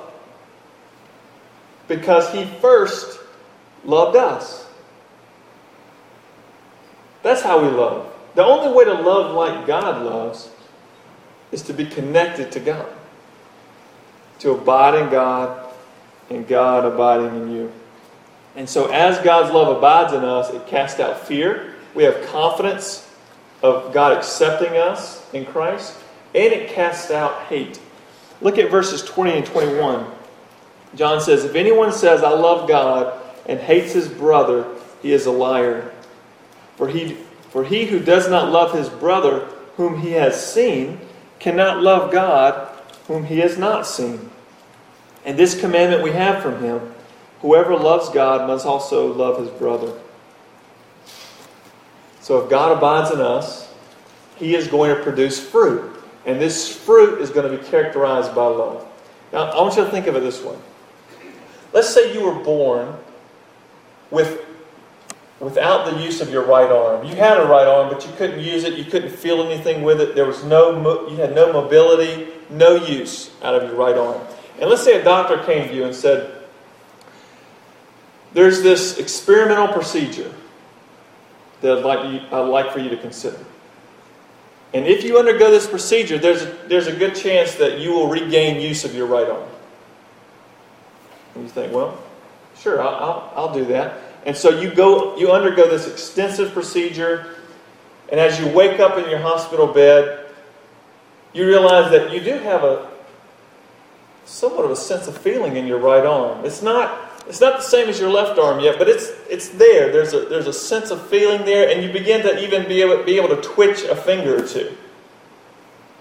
because 1.87 2.31
he 2.31 2.45
first 2.45 3.19
loved 3.83 4.15
us. 4.15 4.65
That's 7.23 7.41
how 7.41 7.61
we 7.61 7.69
love. 7.69 8.11
The 8.35 8.43
only 8.43 8.75
way 8.75 8.85
to 8.85 8.93
love 8.93 9.33
like 9.33 9.65
God 9.65 10.03
loves 10.03 10.49
is 11.51 11.61
to 11.63 11.73
be 11.73 11.85
connected 11.85 12.51
to 12.51 12.59
God, 12.59 12.87
to 14.39 14.51
abide 14.51 15.01
in 15.01 15.09
God, 15.09 15.73
and 16.29 16.47
God 16.47 16.85
abiding 16.85 17.35
in 17.41 17.51
you. 17.51 17.71
And 18.55 18.69
so, 18.69 18.91
as 18.91 19.19
God's 19.19 19.53
love 19.53 19.77
abides 19.77 20.13
in 20.13 20.23
us, 20.23 20.49
it 20.49 20.65
casts 20.67 20.99
out 20.99 21.27
fear. 21.27 21.75
We 21.93 22.03
have 22.03 22.25
confidence 22.27 23.09
of 23.61 23.93
God 23.93 24.17
accepting 24.17 24.77
us 24.77 25.25
in 25.33 25.45
Christ, 25.45 25.95
and 26.33 26.53
it 26.53 26.69
casts 26.69 27.11
out 27.11 27.43
hate. 27.43 27.79
Look 28.41 28.57
at 28.57 28.69
verses 28.69 29.01
20 29.03 29.31
and 29.31 29.45
21. 29.45 30.05
John 30.95 31.21
says, 31.21 31.43
If 31.43 31.55
anyone 31.55 31.91
says, 31.91 32.23
I 32.23 32.29
love 32.29 32.67
God, 32.67 33.21
and 33.47 33.59
hates 33.59 33.93
his 33.93 34.07
brother, 34.07 34.65
he 35.01 35.13
is 35.13 35.25
a 35.25 35.31
liar. 35.31 35.91
For 36.77 36.87
he, 36.87 37.17
for 37.49 37.63
he 37.63 37.85
who 37.85 37.99
does 37.99 38.29
not 38.29 38.51
love 38.51 38.73
his 38.73 38.89
brother, 38.89 39.47
whom 39.77 39.99
he 39.99 40.11
has 40.11 40.51
seen, 40.51 40.99
cannot 41.39 41.81
love 41.81 42.11
God, 42.11 42.69
whom 43.07 43.25
he 43.25 43.39
has 43.39 43.57
not 43.57 43.85
seen. 43.85 44.29
And 45.25 45.37
this 45.37 45.59
commandment 45.59 46.03
we 46.03 46.11
have 46.11 46.41
from 46.41 46.61
him 46.61 46.93
whoever 47.41 47.75
loves 47.75 48.09
God 48.09 48.47
must 48.47 48.65
also 48.65 49.13
love 49.13 49.39
his 49.39 49.49
brother. 49.49 49.93
So 52.21 52.39
if 52.41 52.49
God 52.49 52.75
abides 52.75 53.11
in 53.11 53.21
us, 53.21 53.71
he 54.35 54.55
is 54.55 54.67
going 54.67 54.95
to 54.95 55.01
produce 55.03 55.39
fruit. 55.39 55.91
And 56.25 56.41
this 56.41 56.75
fruit 56.75 57.21
is 57.21 57.29
going 57.29 57.51
to 57.51 57.55
be 57.55 57.63
characterized 57.69 58.33
by 58.33 58.47
love. 58.47 58.87
Now, 59.31 59.51
I 59.51 59.61
want 59.61 59.75
you 59.75 59.83
to 59.83 59.91
think 59.91 60.07
of 60.07 60.15
it 60.15 60.21
this 60.21 60.41
way. 60.43 60.55
Let's 61.75 61.93
say 61.93 62.13
you 62.13 62.21
were 62.21 62.41
born 62.41 62.95
with, 64.09 64.45
without 65.41 65.85
the 65.91 66.01
use 66.01 66.21
of 66.21 66.29
your 66.29 66.45
right 66.45 66.71
arm. 66.71 67.05
You 67.05 67.17
had 67.17 67.37
a 67.37 67.45
right 67.45 67.67
arm, 67.67 67.89
but 67.89 68.07
you 68.07 68.13
couldn't 68.15 68.39
use 68.39 68.63
it. 68.63 68.75
You 68.75 68.85
couldn't 68.85 69.11
feel 69.11 69.43
anything 69.43 69.83
with 69.83 69.99
it. 69.99 70.15
There 70.15 70.25
was 70.25 70.41
no, 70.45 71.09
you 71.09 71.17
had 71.17 71.35
no 71.35 71.51
mobility, 71.51 72.29
no 72.49 72.75
use 72.75 73.31
out 73.43 73.55
of 73.55 73.63
your 73.63 73.75
right 73.75 73.97
arm. 73.97 74.21
And 74.61 74.69
let's 74.69 74.85
say 74.85 75.01
a 75.01 75.03
doctor 75.03 75.43
came 75.43 75.67
to 75.67 75.75
you 75.75 75.83
and 75.83 75.93
said, 75.93 76.45
There's 78.31 78.61
this 78.61 78.97
experimental 78.97 79.67
procedure 79.67 80.33
that 81.59 81.79
I'd 81.79 81.83
like, 81.83 82.09
you, 82.09 82.21
I'd 82.31 82.47
like 82.47 82.71
for 82.71 82.79
you 82.79 82.89
to 82.89 82.97
consider. 82.97 83.43
And 84.73 84.87
if 84.87 85.03
you 85.03 85.19
undergo 85.19 85.51
this 85.51 85.67
procedure, 85.67 86.17
there's 86.17 86.43
a, 86.43 86.57
there's 86.69 86.87
a 86.87 86.95
good 86.95 87.15
chance 87.15 87.55
that 87.55 87.79
you 87.79 87.91
will 87.91 88.07
regain 88.07 88.61
use 88.61 88.85
of 88.85 88.95
your 88.95 89.07
right 89.07 89.27
arm. 89.27 89.49
And 91.35 91.43
you 91.43 91.49
think, 91.49 91.73
well, 91.73 92.01
sure, 92.57 92.81
I'll, 92.81 92.95
I'll, 92.95 93.33
I'll 93.35 93.53
do 93.53 93.65
that. 93.65 93.99
And 94.25 94.35
so 94.35 94.59
you 94.59 94.73
go, 94.73 95.17
you 95.17 95.31
undergo 95.31 95.69
this 95.69 95.87
extensive 95.87 96.53
procedure, 96.53 97.35
and 98.09 98.19
as 98.19 98.39
you 98.39 98.47
wake 98.47 98.79
up 98.79 98.97
in 98.97 99.09
your 99.09 99.19
hospital 99.19 99.67
bed, 99.67 100.25
you 101.33 101.45
realize 101.45 101.91
that 101.91 102.11
you 102.11 102.21
do 102.21 102.39
have 102.39 102.63
a 102.63 102.89
somewhat 104.25 104.65
of 104.65 104.71
a 104.71 104.75
sense 104.75 105.07
of 105.07 105.17
feeling 105.17 105.55
in 105.57 105.67
your 105.67 105.77
right 105.79 106.05
arm. 106.05 106.43
It's 106.45 106.61
not 106.61 107.01
it's 107.27 107.41
not 107.41 107.57
the 107.57 107.63
same 107.63 107.89
as 107.89 107.99
your 107.99 108.09
left 108.09 108.39
arm 108.39 108.59
yet, 108.59 108.77
but 108.77 108.87
it's 108.87 109.11
it's 109.29 109.49
there. 109.49 109.91
There's 109.91 110.13
a 110.13 110.21
there's 110.25 110.47
a 110.47 110.53
sense 110.53 110.91
of 110.91 111.05
feeling 111.07 111.45
there, 111.45 111.69
and 111.69 111.83
you 111.83 111.91
begin 111.91 112.21
to 112.23 112.43
even 112.43 112.67
be 112.67 112.81
able, 112.81 113.03
be 113.03 113.17
able 113.17 113.29
to 113.29 113.41
twitch 113.41 113.83
a 113.83 113.95
finger 113.95 114.43
or 114.43 114.47
two. 114.47 114.75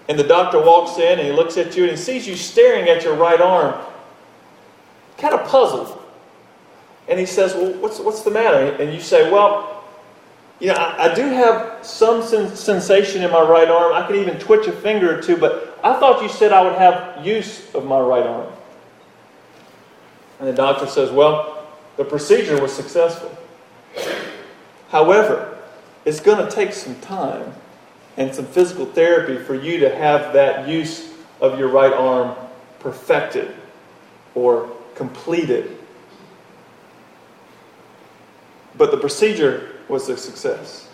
And 0.07 0.19
the 0.19 0.23
doctor 0.23 0.59
walks 0.59 0.97
in 0.97 1.19
and 1.19 1.27
he 1.27 1.31
looks 1.31 1.57
at 1.57 1.75
you 1.75 1.83
and 1.83 1.91
he 1.91 1.97
sees 1.97 2.27
you 2.27 2.35
staring 2.35 2.87
at 2.89 3.03
your 3.03 3.15
right 3.15 3.41
arm, 3.41 3.73
kind 5.17 5.33
of 5.33 5.47
puzzled. 5.47 6.01
And 7.07 7.19
he 7.19 7.25
says, 7.25 7.53
Well, 7.53 7.73
what's, 7.73 7.99
what's 7.99 8.23
the 8.23 8.31
matter? 8.31 8.75
And 8.81 8.93
you 8.93 8.99
say, 8.99 9.31
Well, 9.31 9.83
you 10.59 10.67
know, 10.67 10.73
I, 10.73 11.11
I 11.11 11.15
do 11.15 11.23
have 11.23 11.85
some 11.85 12.23
sen- 12.23 12.55
sensation 12.55 13.21
in 13.21 13.31
my 13.31 13.41
right 13.41 13.67
arm. 13.67 13.93
I 13.93 14.07
can 14.07 14.15
even 14.15 14.39
twitch 14.39 14.67
a 14.67 14.71
finger 14.71 15.17
or 15.17 15.21
two, 15.21 15.37
but 15.37 15.79
I 15.83 15.99
thought 15.99 16.23
you 16.23 16.29
said 16.29 16.51
I 16.51 16.61
would 16.63 16.77
have 16.77 17.25
use 17.25 17.73
of 17.75 17.85
my 17.85 17.99
right 17.99 18.25
arm. 18.25 18.51
And 20.39 20.47
the 20.47 20.53
doctor 20.53 20.87
says, 20.87 21.11
Well, 21.11 21.67
the 21.97 22.05
procedure 22.05 22.61
was 22.61 22.73
successful. 22.73 23.37
However, 24.89 25.57
it's 26.05 26.19
going 26.19 26.43
to 26.45 26.53
take 26.53 26.73
some 26.73 26.95
time 27.01 27.53
and 28.17 28.33
some 28.33 28.45
physical 28.45 28.85
therapy 28.85 29.37
for 29.37 29.55
you 29.55 29.79
to 29.79 29.93
have 29.93 30.33
that 30.33 30.67
use 30.67 31.11
of 31.41 31.59
your 31.59 31.67
right 31.67 31.91
arm 31.91 32.35
perfected 32.79 33.53
or 34.35 34.69
completed. 34.95 35.77
But 38.77 38.91
the 38.91 38.97
procedure 38.97 39.75
was 39.87 40.09
a 40.09 40.17
success. 40.17 40.89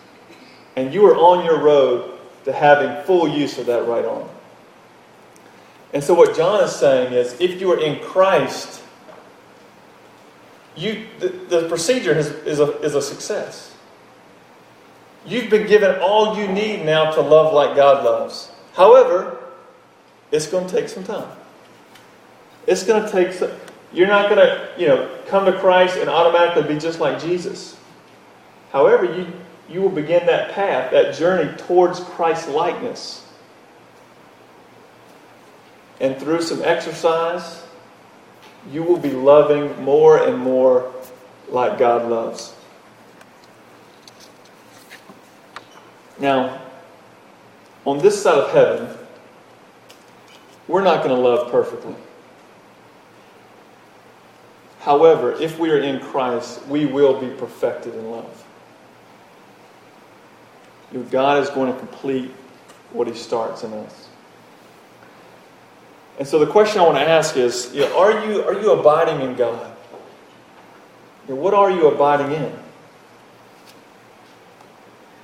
And 0.76 0.94
you 0.94 1.06
are 1.06 1.16
on 1.16 1.46
your 1.46 1.60
road 1.60 2.20
to 2.46 2.54
having 2.54 3.04
full 3.06 3.28
use 3.28 3.58
of 3.58 3.66
that 3.68 3.88
right 3.88 4.06
arm. 4.06 4.28
And 5.94 6.04
so, 6.04 6.14
what 6.14 6.36
John 6.36 6.64
is 6.64 6.74
saying 6.74 7.14
is 7.14 7.36
if 7.40 7.60
you 7.60 7.72
are 7.72 7.80
in 7.80 8.00
Christ, 8.00 8.82
you, 10.76 11.06
the, 11.20 11.28
the 11.28 11.68
procedure 11.68 12.18
is, 12.18 12.30
is, 12.46 12.60
a, 12.60 12.80
is 12.80 12.96
a 12.96 13.02
success. 13.02 13.76
You've 15.26 15.50
been 15.50 15.68
given 15.68 16.00
all 16.00 16.38
you 16.38 16.48
need 16.48 16.86
now 16.86 17.12
to 17.12 17.22
love 17.22 17.54
like 17.54 17.76
God 17.76 18.06
loves. 18.06 18.52
However, 18.74 19.38
it's 20.32 20.48
going 20.48 20.68
to 20.68 20.74
take 20.74 20.88
some 20.88 21.04
time. 21.04 21.30
It's 22.66 22.84
going 22.84 23.04
to 23.04 23.12
take 23.12 23.34
some, 23.34 23.52
you're 23.94 24.08
not 24.08 24.30
going 24.30 24.40
to, 24.46 24.70
you 24.78 24.88
know, 24.88 25.18
come 25.28 25.46
to 25.46 25.58
Christ 25.60 25.98
and 25.98 26.10
automatically 26.10 26.74
be 26.74 26.80
just 26.80 27.00
like 27.00 27.22
Jesus. 27.22 27.78
However, 28.72 29.06
you, 29.06 29.28
you 29.70 29.82
will 29.82 29.90
begin 29.90 30.26
that 30.28 30.54
path, 30.54 30.92
that 30.92 31.16
journey 31.16 31.56
towards 31.58 32.00
Christ 32.00 32.50
likeness. 32.50 33.28
And 36.00 36.18
through 36.18 36.42
some 36.42 36.62
exercise, 36.64 37.64
you 38.72 38.84
will 38.84 38.98
be 38.98 39.12
loving 39.12 39.84
more 39.84 40.24
and 40.24 40.38
more 40.38 40.92
like 41.50 41.78
God 41.78 42.10
loves. 42.10 42.56
Now, 46.20 46.62
on 47.86 47.98
this 48.00 48.22
side 48.22 48.38
of 48.38 48.52
heaven, 48.52 48.98
we're 50.68 50.84
not 50.84 51.04
going 51.04 51.16
to 51.16 51.22
love 51.22 51.52
perfectly. 51.52 51.96
However, 54.82 55.34
if 55.34 55.60
we 55.60 55.70
are 55.70 55.78
in 55.78 56.00
Christ, 56.00 56.66
we 56.66 56.88
will 56.88 57.20
be 57.20 57.30
perfected 57.30 57.94
in 57.94 58.10
love. 58.10 58.44
God 61.12 61.42
is 61.42 61.50
going 61.52 61.72
to 61.72 61.80
complete 61.80 62.32
what 62.92 63.08
He 63.08 63.14
starts 63.14 63.64
in 63.64 63.72
us. 63.74 64.10
And 66.18 66.28
so 66.28 66.40
the 66.40 66.48
question 66.48 66.82
I 66.82 66.86
want 66.86 66.98
to 66.98 67.08
ask 67.08 67.38
is, 67.38 67.72
you 67.74 67.82
know, 67.82 67.98
are 67.98 68.26
you 68.26 68.44
are 68.44 68.60
you 68.60 68.72
abiding 68.72 69.22
in 69.22 69.36
God? 69.36 69.72
You 71.28 71.36
know, 71.36 71.42
what 71.42 71.54
are 71.54 71.72
you 71.72 71.88
abiding 71.88 72.32
in? 72.32 72.54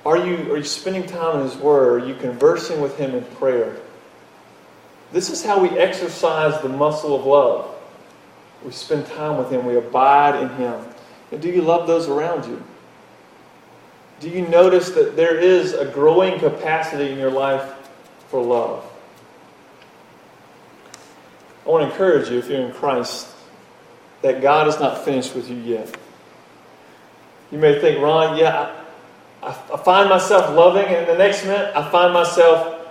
Are 0.06 0.16
you 0.16 0.52
are 0.52 0.56
you 0.56 0.64
spending 0.64 1.04
time 1.04 1.40
in 1.40 1.42
His 1.42 1.56
Word? 1.56 2.02
Are 2.02 2.06
you 2.06 2.14
conversing 2.14 2.80
with 2.80 2.96
Him 2.96 3.14
in 3.14 3.24
prayer? 3.36 3.76
This 5.12 5.30
is 5.30 5.44
how 5.44 5.58
we 5.58 5.70
exercise 5.70 6.60
the 6.62 6.68
muscle 6.68 7.14
of 7.14 7.26
love. 7.26 7.74
We 8.64 8.72
spend 8.72 9.06
time 9.06 9.38
with 9.38 9.50
Him. 9.50 9.64
We 9.64 9.76
abide 9.76 10.42
in 10.42 10.48
Him. 10.56 10.84
And 11.30 11.40
do 11.40 11.48
you 11.48 11.62
love 11.62 11.86
those 11.86 12.08
around 12.08 12.46
you? 12.46 12.62
Do 14.20 14.28
you 14.28 14.46
notice 14.48 14.90
that 14.90 15.14
there 15.14 15.38
is 15.38 15.74
a 15.74 15.84
growing 15.84 16.40
capacity 16.40 17.10
in 17.12 17.18
your 17.18 17.30
life 17.30 17.72
for 18.28 18.42
love? 18.42 18.84
I 21.64 21.70
want 21.70 21.86
to 21.86 21.90
encourage 21.90 22.30
you, 22.30 22.38
if 22.38 22.48
you're 22.48 22.62
in 22.62 22.72
Christ, 22.72 23.28
that 24.22 24.40
God 24.40 24.66
is 24.66 24.80
not 24.80 25.04
finished 25.04 25.34
with 25.34 25.48
you 25.48 25.56
yet. 25.56 25.96
You 27.52 27.58
may 27.58 27.80
think, 27.80 28.00
Ron, 28.00 28.36
yeah, 28.36 28.74
I, 29.42 29.48
I 29.48 29.76
find 29.84 30.08
myself 30.08 30.54
loving, 30.56 30.86
and 30.86 31.06
the 31.06 31.16
next 31.16 31.44
minute 31.44 31.72
I 31.76 31.88
find 31.90 32.12
myself 32.12 32.86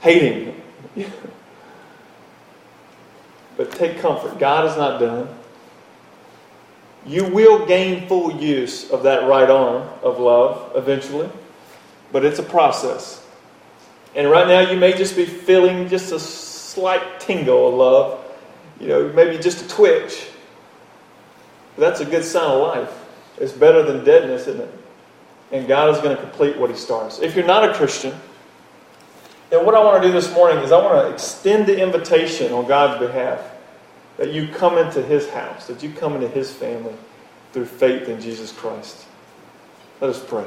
hating. 0.00 0.60
but 3.56 3.72
take 3.72 3.98
comfort. 3.98 4.38
God 4.38 4.70
is 4.70 4.76
not 4.76 5.00
done. 5.00 5.28
You 7.06 7.24
will 7.24 7.66
gain 7.66 8.08
full 8.08 8.40
use 8.40 8.90
of 8.90 9.02
that 9.02 9.28
right 9.28 9.50
arm 9.50 9.88
of 10.02 10.18
love 10.18 10.72
eventually, 10.74 11.28
but 12.12 12.24
it's 12.24 12.38
a 12.38 12.42
process. 12.42 13.26
And 14.14 14.30
right 14.30 14.46
now, 14.46 14.60
you 14.70 14.78
may 14.78 14.96
just 14.96 15.16
be 15.16 15.26
feeling 15.26 15.88
just 15.88 16.12
a 16.12 16.20
slight 16.20 17.20
tingle 17.20 17.68
of 17.68 17.74
love, 17.74 18.24
you 18.80 18.88
know, 18.88 19.12
maybe 19.12 19.36
just 19.42 19.64
a 19.64 19.68
twitch. 19.68 20.28
But 21.76 21.88
that's 21.88 22.00
a 22.00 22.04
good 22.04 22.24
sign 22.24 22.50
of 22.50 22.60
life. 22.60 23.04
It's 23.38 23.52
better 23.52 23.82
than 23.82 24.04
deadness, 24.04 24.46
isn't 24.46 24.60
it? 24.60 24.70
And 25.52 25.66
God 25.66 25.94
is 25.94 26.00
going 26.00 26.16
to 26.16 26.22
complete 26.22 26.56
what 26.56 26.70
He 26.70 26.76
starts. 26.76 27.18
If 27.18 27.34
you're 27.34 27.46
not 27.46 27.68
a 27.68 27.74
Christian, 27.74 28.14
then 29.54 29.64
what 29.64 29.76
I 29.76 29.84
want 29.84 30.02
to 30.02 30.08
do 30.08 30.12
this 30.12 30.32
morning 30.34 30.64
is 30.64 30.72
I 30.72 30.78
want 30.78 31.06
to 31.06 31.12
extend 31.12 31.66
the 31.66 31.80
invitation 31.80 32.52
on 32.52 32.66
God's 32.66 32.98
behalf 32.98 33.40
that 34.16 34.32
you 34.32 34.48
come 34.48 34.78
into 34.78 35.00
His 35.00 35.30
house, 35.30 35.68
that 35.68 35.80
you 35.80 35.92
come 35.92 36.14
into 36.14 36.28
His 36.28 36.52
family 36.52 36.94
through 37.52 37.66
faith 37.66 38.08
in 38.08 38.20
Jesus 38.20 38.50
Christ. 38.50 39.06
Let 40.00 40.10
us 40.10 40.24
pray. 40.24 40.44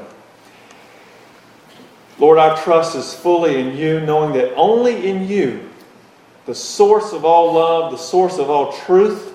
Lord, 2.18 2.36
our 2.36 2.56
trust 2.62 2.96
is 2.96 3.14
fully 3.14 3.58
in 3.58 3.76
you, 3.78 4.00
knowing 4.00 4.34
that 4.34 4.54
only 4.56 5.08
in 5.08 5.26
you, 5.26 5.70
the 6.44 6.54
source 6.54 7.12
of 7.12 7.24
all 7.24 7.54
love, 7.54 7.92
the 7.92 7.98
source 7.98 8.38
of 8.38 8.50
all 8.50 8.72
truth, 8.72 9.34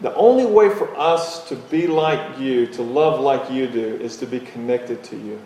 the 0.00 0.14
only 0.14 0.46
way 0.46 0.68
for 0.68 0.94
us 0.96 1.48
to 1.48 1.54
be 1.54 1.86
like 1.86 2.40
you, 2.40 2.66
to 2.66 2.82
love 2.82 3.20
like 3.20 3.50
you 3.50 3.68
do, 3.68 3.96
is 3.96 4.16
to 4.16 4.26
be 4.26 4.40
connected 4.40 5.04
to 5.04 5.16
you. 5.16 5.40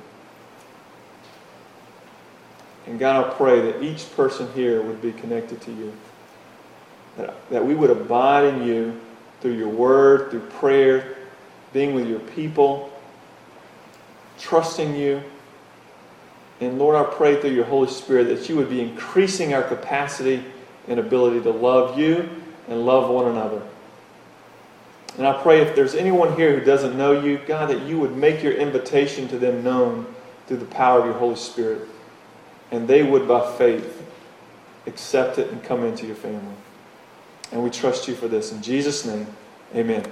And 2.91 2.99
God, 2.99 3.25
I 3.25 3.35
pray 3.35 3.61
that 3.61 3.85
each 3.85 4.13
person 4.17 4.53
here 4.53 4.83
would 4.83 5.01
be 5.01 5.13
connected 5.13 5.61
to 5.61 5.71
you. 5.71 5.93
That, 7.19 7.51
that 7.51 7.65
we 7.65 7.77
would 7.77 7.91
abide 7.91 8.53
in 8.53 8.67
you 8.67 9.01
through 9.41 9.57
your 9.57 9.69
word, 9.69 10.33
through 10.33 10.41
prayer, 10.41 11.17
being 11.73 11.95
with 11.95 12.09
your 12.09 12.19
people, 12.19 12.93
trusting 14.41 14.97
you. 14.97 15.23
And 16.61 16.81
Lord, 16.81 16.97
I 16.97 17.09
pray 17.15 17.41
through 17.41 17.53
your 17.53 17.65
Holy 17.65 17.89
Spirit 17.89 18.25
that 18.25 18.49
you 18.49 18.57
would 18.57 18.69
be 18.69 18.81
increasing 18.81 19.55
our 19.55 19.63
capacity 19.63 20.43
and 20.89 20.99
ability 20.99 21.43
to 21.43 21.51
love 21.51 21.97
you 21.97 22.29
and 22.67 22.85
love 22.85 23.09
one 23.09 23.29
another. 23.29 23.63
And 25.17 25.29
I 25.29 25.41
pray 25.41 25.61
if 25.61 25.77
there's 25.77 25.95
anyone 25.95 26.35
here 26.35 26.59
who 26.59 26.65
doesn't 26.65 26.99
know 26.99 27.13
you, 27.13 27.39
God, 27.47 27.71
that 27.71 27.83
you 27.83 28.01
would 28.01 28.17
make 28.17 28.43
your 28.43 28.55
invitation 28.55 29.29
to 29.29 29.39
them 29.39 29.63
known 29.63 30.13
through 30.49 30.57
the 30.57 30.65
power 30.65 30.99
of 30.99 31.05
your 31.05 31.15
Holy 31.15 31.37
Spirit. 31.37 31.83
And 32.71 32.87
they 32.87 33.03
would, 33.03 33.27
by 33.27 33.51
faith, 33.57 34.03
accept 34.87 35.39
it 35.39 35.51
and 35.51 35.63
come 35.63 35.85
into 35.85 36.07
your 36.07 36.17
family. 36.17 36.55
And 37.53 37.63
we 37.65 37.71
trust 37.71 38.09
you 38.09 38.15
for 38.15 38.29
this. 38.29 38.53
In 38.53 38.63
Jesus' 38.63 39.05
name, 39.05 39.27
amen. 39.75 40.05